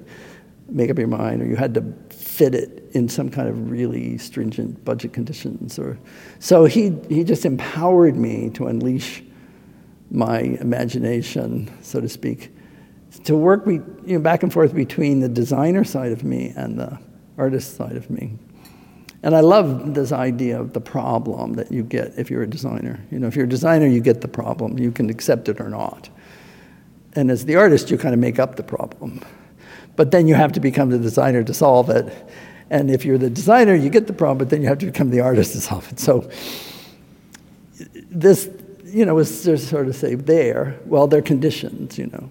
[0.72, 4.18] make up your mind or you had to fit it in some kind of really
[4.18, 5.98] stringent budget conditions or
[6.40, 9.24] so he he just empowered me to unleash
[10.10, 12.52] my imagination so to speak
[13.26, 16.80] to work be, you know, back and forth between the designer side of me and
[16.80, 16.98] the
[17.38, 18.38] artist side of me
[19.24, 23.00] and I love this idea of the problem that you get if you're a designer.
[23.12, 24.80] You know, if you're a designer, you get the problem.
[24.80, 26.10] You can accept it or not.
[27.14, 29.22] And as the artist, you kind of make up the problem.
[29.96, 32.12] But then you have to become the designer to solve it.
[32.70, 35.10] And if you're the designer, you get the problem, but then you have to become
[35.10, 36.00] the artist to solve it.
[36.00, 36.30] So
[38.10, 38.50] this,
[38.86, 42.30] you know, was just sort of say there, well, they're conditions, you know.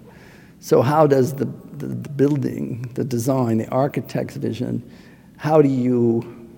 [0.61, 4.89] So how does the, the, the building, the design, the architect's vision,
[5.37, 6.49] how do you,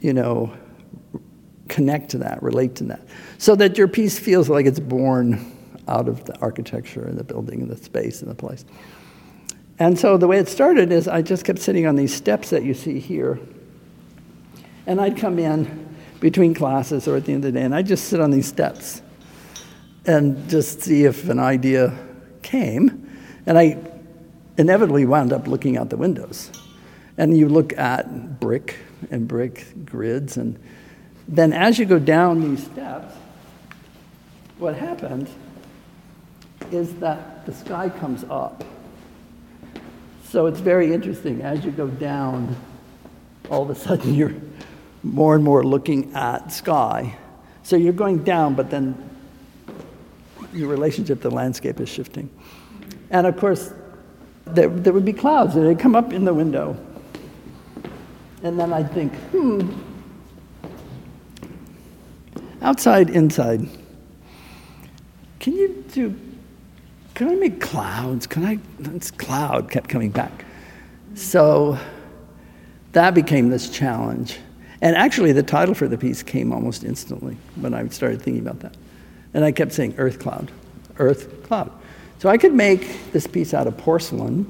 [0.00, 0.52] you know,
[1.68, 3.00] connect to that, relate to that,
[3.38, 5.52] so that your piece feels like it's born
[5.88, 8.64] out of the architecture and the building and the space and the place.
[9.78, 12.62] And so the way it started is I just kept sitting on these steps that
[12.62, 13.38] you see here.
[14.86, 17.86] And I'd come in between classes or at the end of the day, and I'd
[17.86, 19.02] just sit on these steps
[20.06, 21.96] and just see if an idea
[22.42, 23.06] came.
[23.44, 23.76] And I
[24.56, 26.50] inevitably wound up looking out the windows.
[27.18, 28.76] And you look at brick
[29.10, 30.36] and brick grids.
[30.36, 30.58] And
[31.28, 33.14] then as you go down these steps,
[34.58, 35.28] what happens
[36.72, 38.64] is that the sky comes up.
[40.28, 41.42] So it's very interesting.
[41.42, 42.56] As you go down,
[43.48, 44.34] all of a sudden you're
[45.02, 47.16] more and more looking at sky.
[47.62, 49.10] So you're going down, but then
[50.52, 52.28] your relationship to the landscape is shifting.
[53.10, 53.72] And of course,
[54.46, 56.76] there, there would be clouds, and they'd come up in the window.
[58.42, 59.70] And then I'd think, hmm,
[62.62, 63.68] outside, inside.
[65.38, 66.10] Can you do
[67.16, 68.26] can I make clouds?
[68.26, 68.58] Can I?
[68.78, 70.44] This cloud kept coming back.
[71.14, 71.78] So
[72.92, 74.38] that became this challenge.
[74.82, 78.60] And actually, the title for the piece came almost instantly when I started thinking about
[78.60, 78.76] that.
[79.32, 80.52] And I kept saying Earth Cloud,
[80.98, 81.72] Earth Cloud.
[82.18, 84.44] So I could make this piece out of porcelain,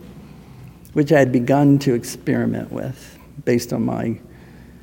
[0.93, 4.19] which I had begun to experiment with based on my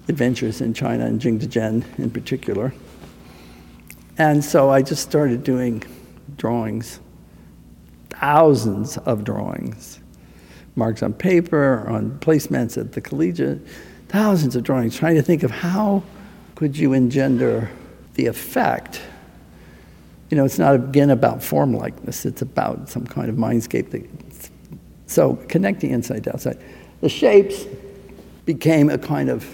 [0.07, 2.73] adventures in China and Jingdezhen in particular.
[4.17, 5.83] And so I just started doing
[6.37, 7.01] drawings
[8.23, 9.99] thousands of drawings,
[10.77, 13.59] marks on paper, on placements at the collegiate,
[14.07, 16.01] thousands of drawings, trying to think of how
[16.55, 17.69] could you engender
[18.13, 19.01] the effect.
[20.29, 23.91] You know, it's not again about form likeness, it's about some kind of mindscape.
[23.91, 24.49] That,
[25.05, 26.63] so connecting inside to outside.
[27.01, 27.65] The shapes
[28.45, 29.53] became a kind of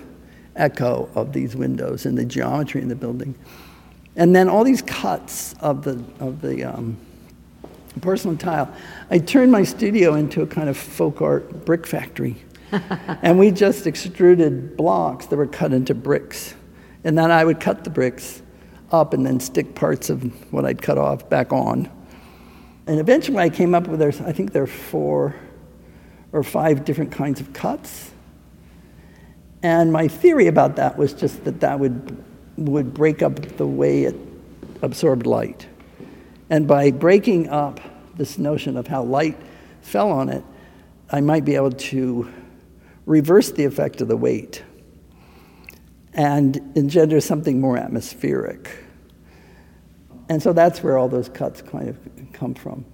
[0.55, 3.33] echo of these windows and the geometry in the building.
[4.15, 6.97] And then all these cuts of the, of the um,
[8.01, 8.73] porcelain tile.
[9.09, 12.37] I turned my studio into a kind of folk art brick factory.
[12.71, 16.53] and we just extruded blocks that were cut into bricks.
[17.03, 18.41] And then I would cut the bricks,
[18.91, 21.89] up and then stick parts of what I'd cut off back on.
[22.87, 25.35] And eventually I came up with, there's, I think there are four
[26.31, 28.11] or five different kinds of cuts.
[29.61, 32.23] And my theory about that was just that that would,
[32.57, 34.15] would break up the way it
[34.81, 35.67] absorbed light.
[36.49, 37.79] And by breaking up
[38.15, 39.37] this notion of how light
[39.81, 40.43] fell on it,
[41.11, 42.31] I might be able to
[43.05, 44.63] reverse the effect of the weight
[46.13, 48.69] and engender something more atmospheric.
[50.27, 51.97] And so that's where all those cuts kind of
[52.33, 52.85] come from.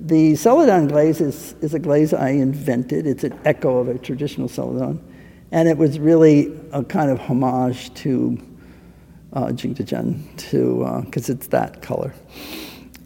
[0.00, 3.06] The celadon glaze is, is a glaze I invented.
[3.06, 5.02] It's an echo of a traditional celadon.
[5.50, 8.38] And it was really a kind of homage to
[9.32, 12.14] uh, Jingdezhen, because uh, it's that color,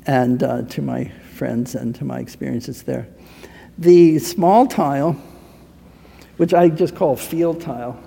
[0.06, 3.06] and uh, to my friends and to my experiences there.
[3.78, 5.16] The small tile,
[6.36, 7.98] which I just call field tile,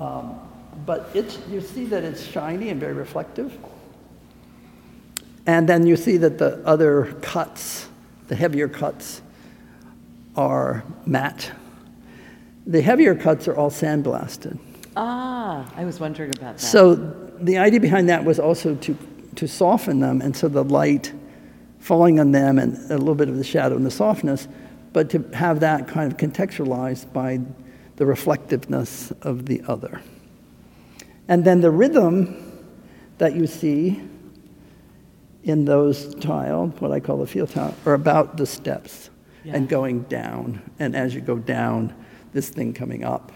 [0.00, 0.38] um,
[0.86, 3.56] but it's, you see that it's shiny and very reflective.
[5.46, 7.88] And then you see that the other cuts,
[8.28, 9.22] the heavier cuts,
[10.36, 11.52] are matte.
[12.66, 14.58] The heavier cuts are all sandblasted.
[14.96, 16.60] Ah, I was wondering about that.
[16.60, 16.94] So
[17.40, 18.96] the idea behind that was also to,
[19.36, 21.12] to soften them, and so the light
[21.78, 24.48] falling on them and a little bit of the shadow and the softness,
[24.92, 27.38] but to have that kind of contextualized by
[27.96, 30.00] the reflectiveness of the other.
[31.28, 32.62] And then the rhythm
[33.18, 34.00] that you see
[35.42, 39.10] in those tile, what I call the field tile, are about the steps
[39.44, 39.54] yeah.
[39.54, 40.62] and going down.
[40.78, 41.94] And as you go down,
[42.32, 43.30] this thing coming up.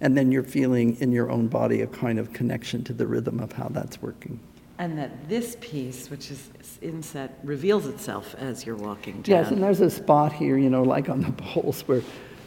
[0.00, 3.38] And then you're feeling in your own body a kind of connection to the rhythm
[3.38, 4.40] of how that's working.
[4.78, 6.50] And that this piece, which is
[6.80, 9.44] inset, reveals itself as you're walking down.
[9.44, 12.02] Yes, and there's a spot here, you know, like on the poles, where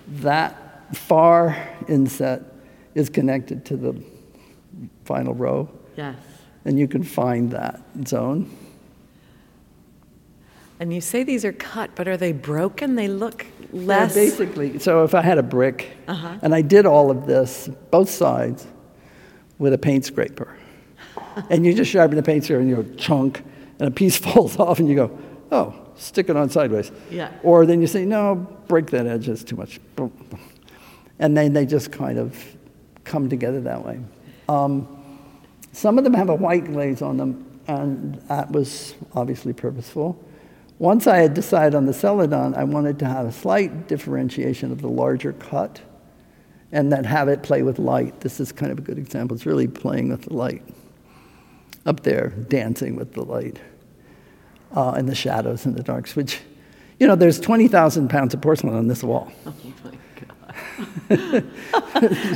[0.07, 1.57] that far
[1.88, 2.41] inset
[2.93, 4.01] is connected to the
[5.05, 5.69] final row.
[5.95, 6.17] Yes.
[6.65, 8.51] And you can find that zone.
[10.80, 12.95] And you say these are cut, but are they broken?
[12.95, 14.15] They look less.
[14.15, 16.39] Yeah, basically, so if I had a brick, uh-huh.
[16.41, 18.67] and I did all of this, both sides,
[19.57, 20.57] with a paint scraper,
[21.50, 23.44] and you just sharpen the paint scraper and you go chunk,
[23.80, 25.18] and a piece falls off, and you go,
[25.52, 26.92] oh, stick it on sideways.
[27.10, 27.32] Yeah.
[27.44, 28.36] Or then you say, no,
[28.68, 29.80] break that edge, that's too much.
[31.20, 32.38] And then they just kind of
[33.04, 34.00] come together that way.
[34.50, 34.88] Um,
[35.72, 40.22] some of them have a white glaze on them, and that was obviously purposeful.
[40.78, 44.82] Once I had decided on the celadon, I wanted to have a slight differentiation of
[44.82, 45.80] the larger cut
[46.72, 48.20] and then have it play with light.
[48.20, 49.36] This is kind of a good example.
[49.36, 50.64] It's really playing with the light.
[51.86, 53.60] Up there, dancing with the light
[54.76, 56.40] uh, and the shadows and the darks, which,
[57.00, 59.32] you know, there's 20,000 pounds of porcelain on this wall.
[59.46, 59.92] Oh my
[61.10, 61.44] God.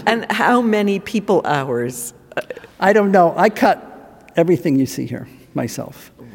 [0.06, 2.14] and how many people hours?
[2.80, 3.34] I don't know.
[3.36, 6.12] I cut everything you see here myself.
[6.18, 6.28] Wow.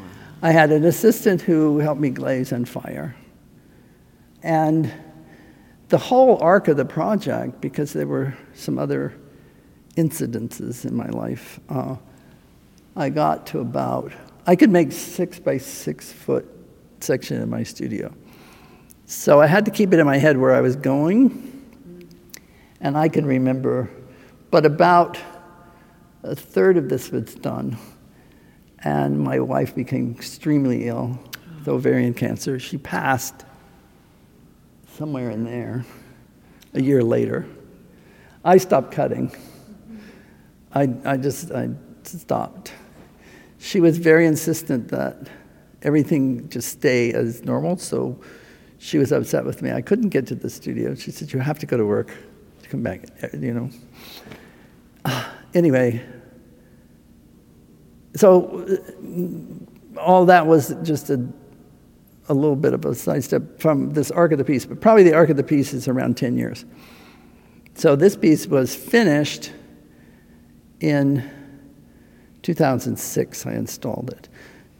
[0.42, 3.16] I had an assistant who helped me glaze and fire.
[4.42, 4.92] And
[5.88, 9.14] the whole arc of the project, because there were some other
[9.96, 11.96] incidences in my life, uh,
[12.96, 14.12] I got to about,
[14.46, 16.46] I could make six by six foot
[17.00, 18.14] section in my studio.
[19.06, 21.66] So I had to keep it in my head where I was going,
[22.80, 23.90] and I can remember,
[24.50, 25.18] but about
[26.22, 27.76] a third of this was done
[28.84, 31.18] and my wife became extremely ill
[31.58, 32.58] with ovarian cancer.
[32.58, 33.44] She passed
[34.96, 35.84] somewhere in there
[36.74, 37.46] a year later.
[38.44, 39.34] I stopped cutting.
[40.72, 41.70] I, I just I
[42.02, 42.72] stopped.
[43.64, 45.26] She was very insistent that
[45.80, 48.20] everything just stay as normal, so
[48.76, 49.72] she was upset with me.
[49.72, 50.94] I couldn't get to the studio.
[50.94, 52.12] She said, You have to go to work
[52.62, 53.70] to come back, you know.
[55.54, 56.04] Anyway,
[58.16, 61.26] so uh, all that was just a,
[62.28, 65.14] a little bit of a sidestep from this arc of the piece, but probably the
[65.14, 66.64] arc of the piece is around 10 years.
[67.74, 69.52] So this piece was finished
[70.80, 71.30] in
[72.44, 74.28] 2006, I installed it.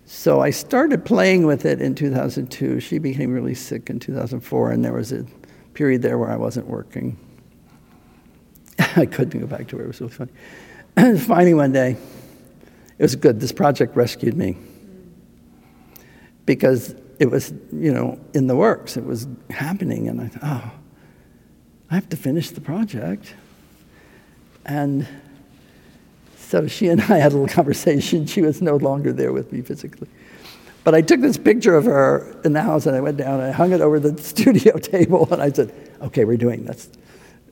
[0.05, 2.79] So I started playing with it in 2002.
[2.79, 5.25] She became really sick in 2004, and there was a
[5.73, 7.17] period there where I wasn't working.
[8.79, 11.19] I couldn't go back to her, it was really funny.
[11.19, 11.97] Finally, one day,
[12.99, 13.41] it was good.
[13.41, 14.57] This project rescued me
[16.45, 18.99] because it was, you know, in the works.
[18.99, 20.71] It was happening, and I thought, oh,
[21.91, 23.35] I have to finish the project.
[24.67, 25.09] And
[26.45, 28.27] so she and I had a little conversation.
[28.27, 30.09] She was no longer there with me physically.
[30.85, 33.45] But I took this picture of her in the house and I went down and
[33.45, 35.73] I hung it over the studio table and I said,
[36.03, 36.89] okay, we're doing this.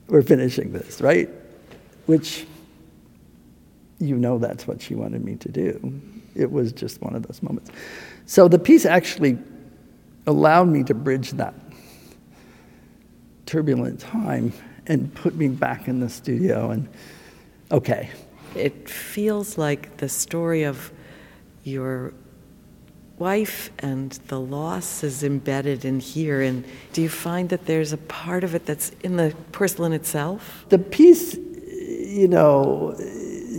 [0.08, 1.30] We're finishing this, right?
[2.06, 2.46] Which
[3.98, 6.00] you know that's what she wanted me to do.
[6.34, 7.70] It was just one of those moments.
[8.26, 9.38] So the piece actually
[10.26, 11.54] allowed me to bridge that
[13.46, 14.52] turbulent time
[14.86, 16.88] and put me back in the studio and
[17.70, 18.10] okay.
[18.54, 20.92] It feels like the story of
[21.64, 22.12] your
[23.18, 26.42] wife and the loss is embedded in here.
[26.42, 30.64] And do you find that there's a part of it that's in the porcelain itself?
[30.70, 32.96] The piece, you know,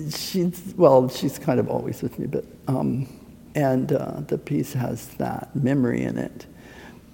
[0.09, 3.07] she's, well, she's kind of always with me, but, um,
[3.55, 6.45] and uh, the piece has that memory in it.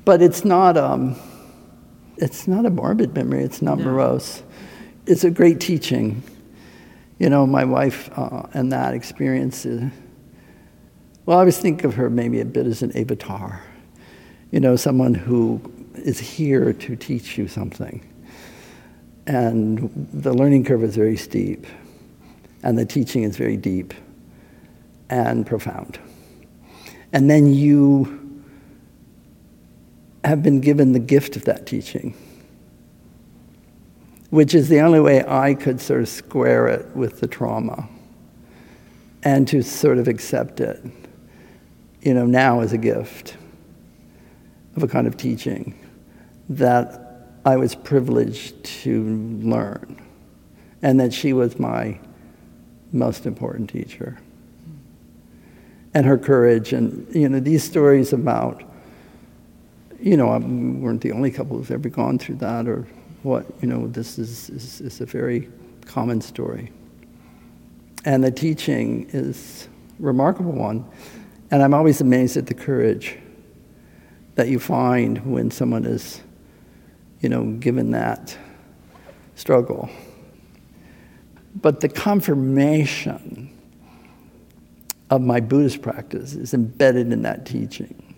[0.06, 1.16] But it's not, um,
[2.18, 3.86] it's not a morbid memory, it's not no.
[3.86, 4.44] morose.
[5.06, 6.24] It's a great teaching.
[7.20, 9.92] You know, my wife uh, and that experience is,
[11.26, 13.62] well, I always think of her maybe a bit as an avatar,
[14.52, 15.62] you know, someone who
[15.96, 18.02] is here to teach you something.
[19.28, 21.68] And the learning curve is very steep,
[22.64, 23.94] and the teaching is very deep
[25.10, 26.00] and profound.
[27.12, 28.42] And then you
[30.24, 32.16] have been given the gift of that teaching,
[34.30, 37.90] which is the only way I could sort of square it with the trauma
[39.24, 40.84] and to sort of accept it
[42.02, 43.36] you know, now as a gift
[44.76, 45.78] of a kind of teaching
[46.50, 49.04] that I was privileged to
[49.42, 50.02] learn,
[50.82, 52.00] and that she was my
[52.92, 54.20] most important teacher.
[55.94, 58.64] And her courage, and you know, these stories about,
[60.00, 62.88] you know, we weren't the only couple who's ever gone through that, or
[63.24, 65.50] what, you know, this is, is, is a very
[65.86, 66.72] common story.
[68.06, 69.68] And the teaching is
[70.00, 70.86] a remarkable one.
[71.52, 73.18] And I'm always amazed at the courage
[74.36, 76.22] that you find when someone is,
[77.20, 78.38] you know, given that
[79.36, 79.90] struggle.
[81.56, 83.56] But the confirmation
[85.10, 88.16] of my Buddhist practice is embedded in that teaching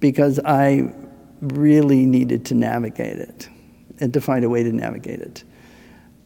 [0.00, 0.92] because I
[1.40, 3.48] really needed to navigate it
[4.00, 5.44] and to find a way to navigate it.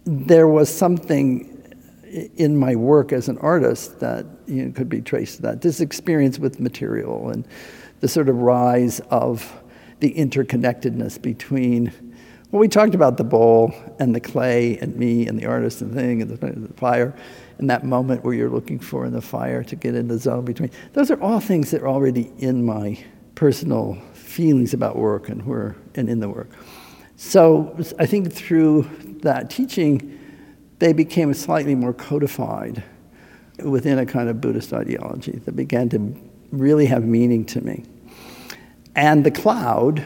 [0.05, 1.51] There was something
[2.37, 5.63] in my work as an artist that you know, could be traced to that.
[5.63, 7.47] This experience with material and
[8.01, 9.61] the sort of rise of
[10.01, 11.93] the interconnectedness between
[12.55, 15.91] well, we talked about the bowl and the clay and me and the artist and
[15.91, 17.13] the thing and the, the fire
[17.59, 20.45] and that moment where you're looking for in the fire to get in the zone
[20.45, 20.71] between.
[20.93, 23.03] Those are all things that are already in my
[23.35, 26.49] personal feelings about work and where and in the work.
[27.17, 28.89] So I think through
[29.23, 30.19] that teaching,
[30.79, 32.83] they became slightly more codified
[33.59, 36.15] within a kind of Buddhist ideology that began to
[36.51, 37.85] really have meaning to me.
[38.97, 40.05] And the cloud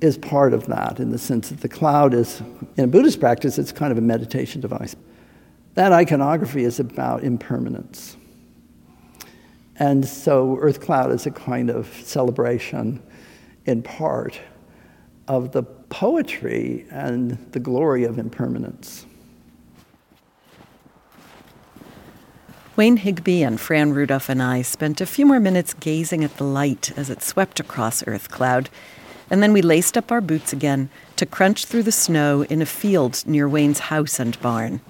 [0.00, 2.42] is part of that in the sense that the cloud is,
[2.76, 4.96] in Buddhist practice, it's kind of a meditation device.
[5.74, 8.16] That iconography is about impermanence.
[9.76, 13.02] And so Earth Cloud is a kind of celebration,
[13.64, 14.38] in part,
[15.28, 15.62] of the
[15.92, 19.04] poetry and the glory of impermanence.
[22.76, 26.44] Wayne Higby and Fran Rudolph and I spent a few more minutes gazing at the
[26.44, 28.70] light as it swept across Earth Cloud,
[29.30, 32.66] and then we laced up our boots again to crunch through the snow in a
[32.66, 34.80] field near Wayne's house and barn.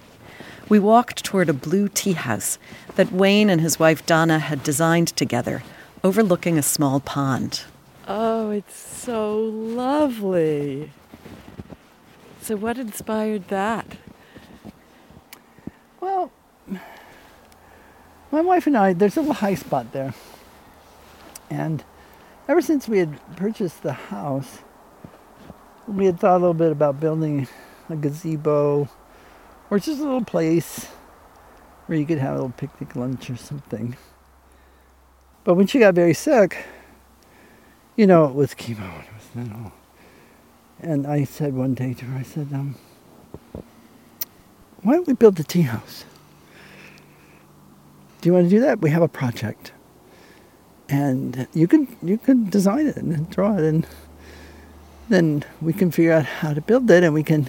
[0.69, 2.61] We walked toward a blue tea house
[2.95, 5.65] that Wayne and his wife Donna had designed together,
[6.05, 7.65] overlooking a small pond.
[8.09, 10.91] Oh, it's so lovely.
[12.41, 13.87] So, what inspired that?
[16.01, 16.33] Well,
[18.33, 20.15] my wife and I, there's a little high spot there.
[21.49, 21.85] And
[22.49, 24.59] ever since we had purchased the house,
[25.87, 27.47] we had thought a little bit about building
[27.89, 28.89] a gazebo
[29.71, 30.87] or just a little place
[31.87, 33.97] where you could have a little picnic lunch or something.
[35.45, 36.65] But when she got very sick,
[37.97, 39.73] you know, it was chemo and it was mental.
[40.81, 42.77] And I said one day to her, I said, um,
[44.83, 46.05] why don't we build a tea house?
[48.23, 48.81] do you want to do that?
[48.81, 49.73] We have a project.
[50.89, 53.87] And you can you can design it and draw it and
[55.09, 57.49] then we can figure out how to build it and we can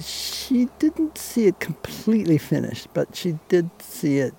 [0.00, 4.34] she didn't see it completely finished, but she did see it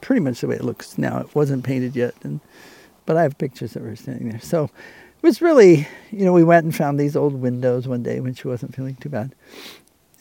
[0.00, 1.18] pretty much the way it looks now.
[1.18, 2.40] It wasn't painted yet and
[3.06, 4.40] but I have pictures of her standing there.
[4.40, 8.20] So it was really, you know, we went and found these old windows one day
[8.20, 9.34] when she wasn't feeling too bad.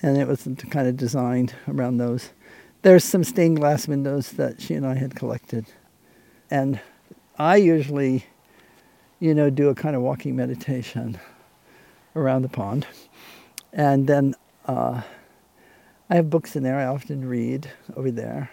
[0.01, 2.29] And it was kind of designed around those.
[2.83, 5.65] There's some stained glass windows that she and I had collected.
[6.51, 6.79] And
[7.37, 8.25] I usually,
[9.19, 11.19] you know, do a kind of walking meditation
[12.15, 12.85] around the pond.
[13.73, 14.35] And then
[14.67, 15.01] uh,
[16.09, 18.51] I have books in there I often read over there.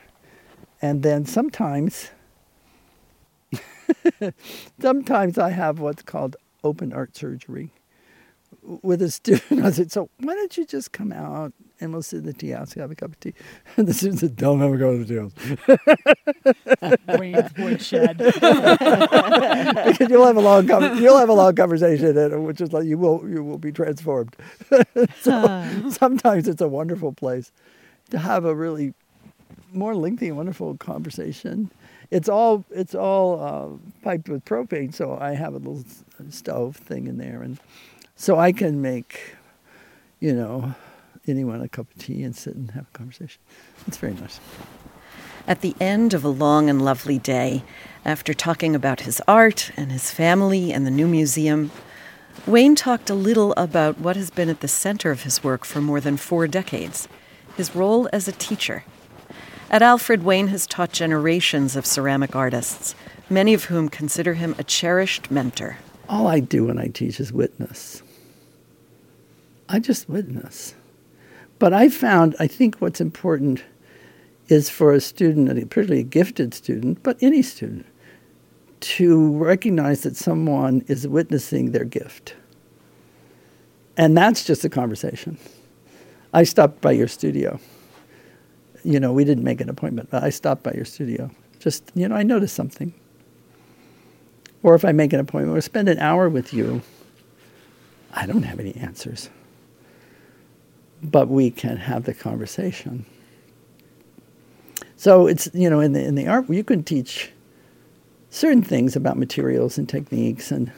[0.81, 2.11] And then sometimes,
[4.81, 7.71] sometimes I have what's called open art surgery
[8.63, 9.53] with a student.
[9.65, 12.51] I said, So why don't you just come out and we'll sit in the tea
[12.51, 13.35] house, and have a cup of tea.
[13.77, 15.33] And the student said, Don't ever go to the tea house.
[17.19, 18.19] Wayne's woodshed.
[18.19, 23.29] because you'll have a long you'll have a long conversation, which is like you will
[23.29, 24.37] you will be transformed.
[25.21, 27.51] so sometimes it's a wonderful place
[28.11, 28.95] to have a really
[29.73, 31.71] more lengthy and wonderful conversation.
[32.13, 35.83] It's all it's all uh, piped with propane, so I have a little
[36.29, 37.59] stove thing in there, and
[38.17, 39.35] so I can make,
[40.21, 40.75] you know,
[41.27, 43.41] anyone a cup of tea and sit and have a conversation.
[43.87, 44.41] It's very nice.
[45.49, 47.65] At the end of a long and lovely day,
[48.05, 51.71] after talking about his art and his family and the new museum,
[52.47, 55.81] Wayne talked a little about what has been at the center of his work for
[55.81, 57.09] more than four decades
[57.57, 58.85] his role as a teacher.
[59.73, 62.95] At Alfred, Wayne has taught generations of ceramic artists,
[63.31, 65.79] many of whom consider him a cherished mentor.
[66.11, 68.03] All I do when I teach is witness.
[69.71, 70.75] I just witness.
[71.59, 73.65] But I found, I think what's important
[74.49, 77.87] is for a student, particularly a gifted student, but any student,
[78.81, 82.35] to recognize that someone is witnessing their gift.
[83.97, 85.39] And that's just a conversation.
[86.35, 87.59] I stopped by your studio.
[88.85, 91.31] You know, we didn't make an appointment, but I stopped by your studio.
[91.59, 92.93] Just, you know, I noticed something.
[94.63, 96.83] Or if I make an appointment or spend an hour with you,
[98.13, 99.31] I don't have any answers
[101.03, 103.05] but we can have the conversation.
[104.97, 107.33] So it's you know in the in the art you can teach
[108.31, 110.71] certain things about materials and techniques and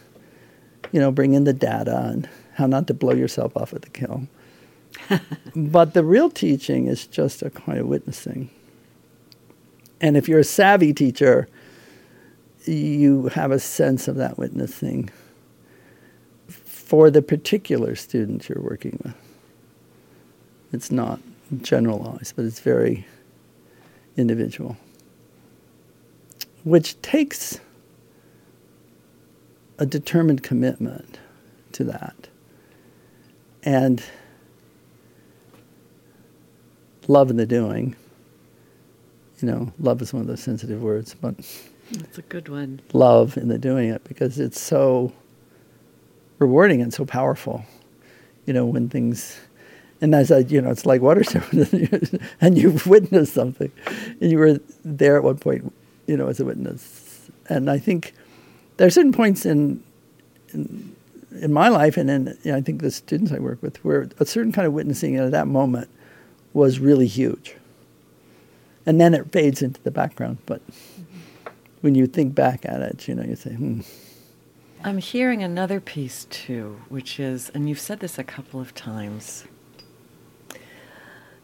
[0.93, 3.91] you know bring in the data and how not to blow yourself off at the
[3.91, 4.29] kiln.
[5.57, 8.51] but the real teaching is just a kind of witnessing.
[10.01, 11.49] And if you're a savvy teacher,
[12.65, 15.11] you have a sense of that witnessing
[16.49, 19.15] for the particular student you're working with.
[20.73, 21.21] It's not
[21.63, 23.07] generalized, but it's very
[24.17, 24.77] individual,
[26.65, 27.61] which takes
[29.79, 31.19] a determined commitment
[31.73, 32.29] to that.
[33.63, 34.03] And
[37.09, 37.97] love in the doing.
[39.41, 41.35] You know, love is one of those sensitive words, but
[41.91, 42.81] it's a good one.
[42.93, 45.13] Love in the doing it because it's so
[46.39, 47.65] rewarding and so powerful.
[48.47, 49.41] You know, when things
[50.01, 53.73] and as I, you know, it's like Waterstone, and you've witnessed something,
[54.21, 55.73] and you were there at one point,
[56.07, 57.31] you know, as a witness.
[57.49, 58.13] And I think
[58.77, 59.83] there are certain points in
[60.53, 60.95] in,
[61.41, 64.09] in my life, and in you know, I think the students I work with, where
[64.19, 65.89] a certain kind of witnessing at that moment
[66.55, 67.57] was really huge.
[68.87, 70.63] And then it fades into the background, but
[71.81, 73.81] when you think back at it, you know, you say, hmm.
[74.83, 79.45] I'm hearing another piece too, which is, and you've said this a couple of times,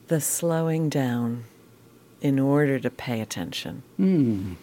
[0.08, 1.44] the slowing down
[2.20, 3.82] in order to pay attention.
[3.96, 4.54] Hmm.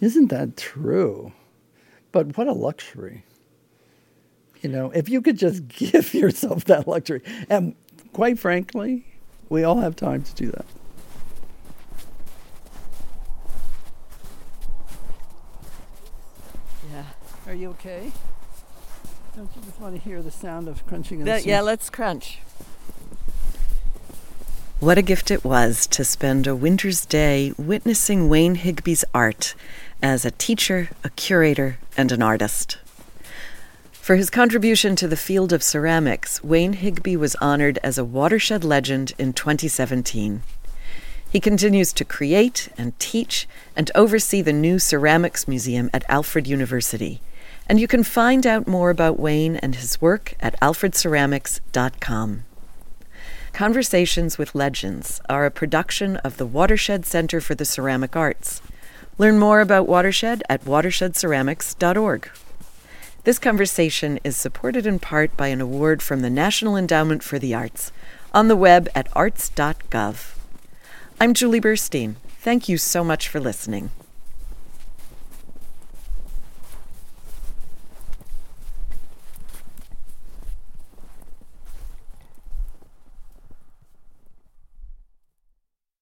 [0.00, 1.32] Isn't that true?
[2.12, 3.24] But what a luxury.
[4.60, 7.22] You know, if you could just give yourself that luxury.
[7.48, 7.74] And
[8.18, 9.04] quite frankly,
[9.48, 10.64] we all have time to do that.
[16.90, 17.04] Yeah.
[17.46, 18.10] Are you okay?
[19.36, 21.22] Don't you just want to hear the sound of crunching?
[21.26, 22.40] That, yeah, let's crunch.
[24.80, 29.54] What a gift it was to spend a winter's day witnessing Wayne Higby's art
[30.02, 32.78] as a teacher, a curator, and an artist.
[34.08, 38.64] For his contribution to the field of ceramics, Wayne Higby was honored as a watershed
[38.64, 40.42] legend in 2017.
[41.30, 43.46] He continues to create and teach
[43.76, 47.20] and oversee the new Ceramics Museum at Alfred University.
[47.68, 52.44] And you can find out more about Wayne and his work at alfredceramics.com.
[53.52, 58.62] Conversations with Legends are a production of the Watershed Center for the Ceramic Arts.
[59.18, 62.30] Learn more about Watershed at watershedceramics.org.
[63.28, 67.52] This conversation is supported in part by an award from the National Endowment for the
[67.52, 67.92] Arts
[68.32, 70.34] on the web at arts.gov.
[71.20, 72.14] I'm Julie Burstein.
[72.40, 73.90] Thank you so much for listening.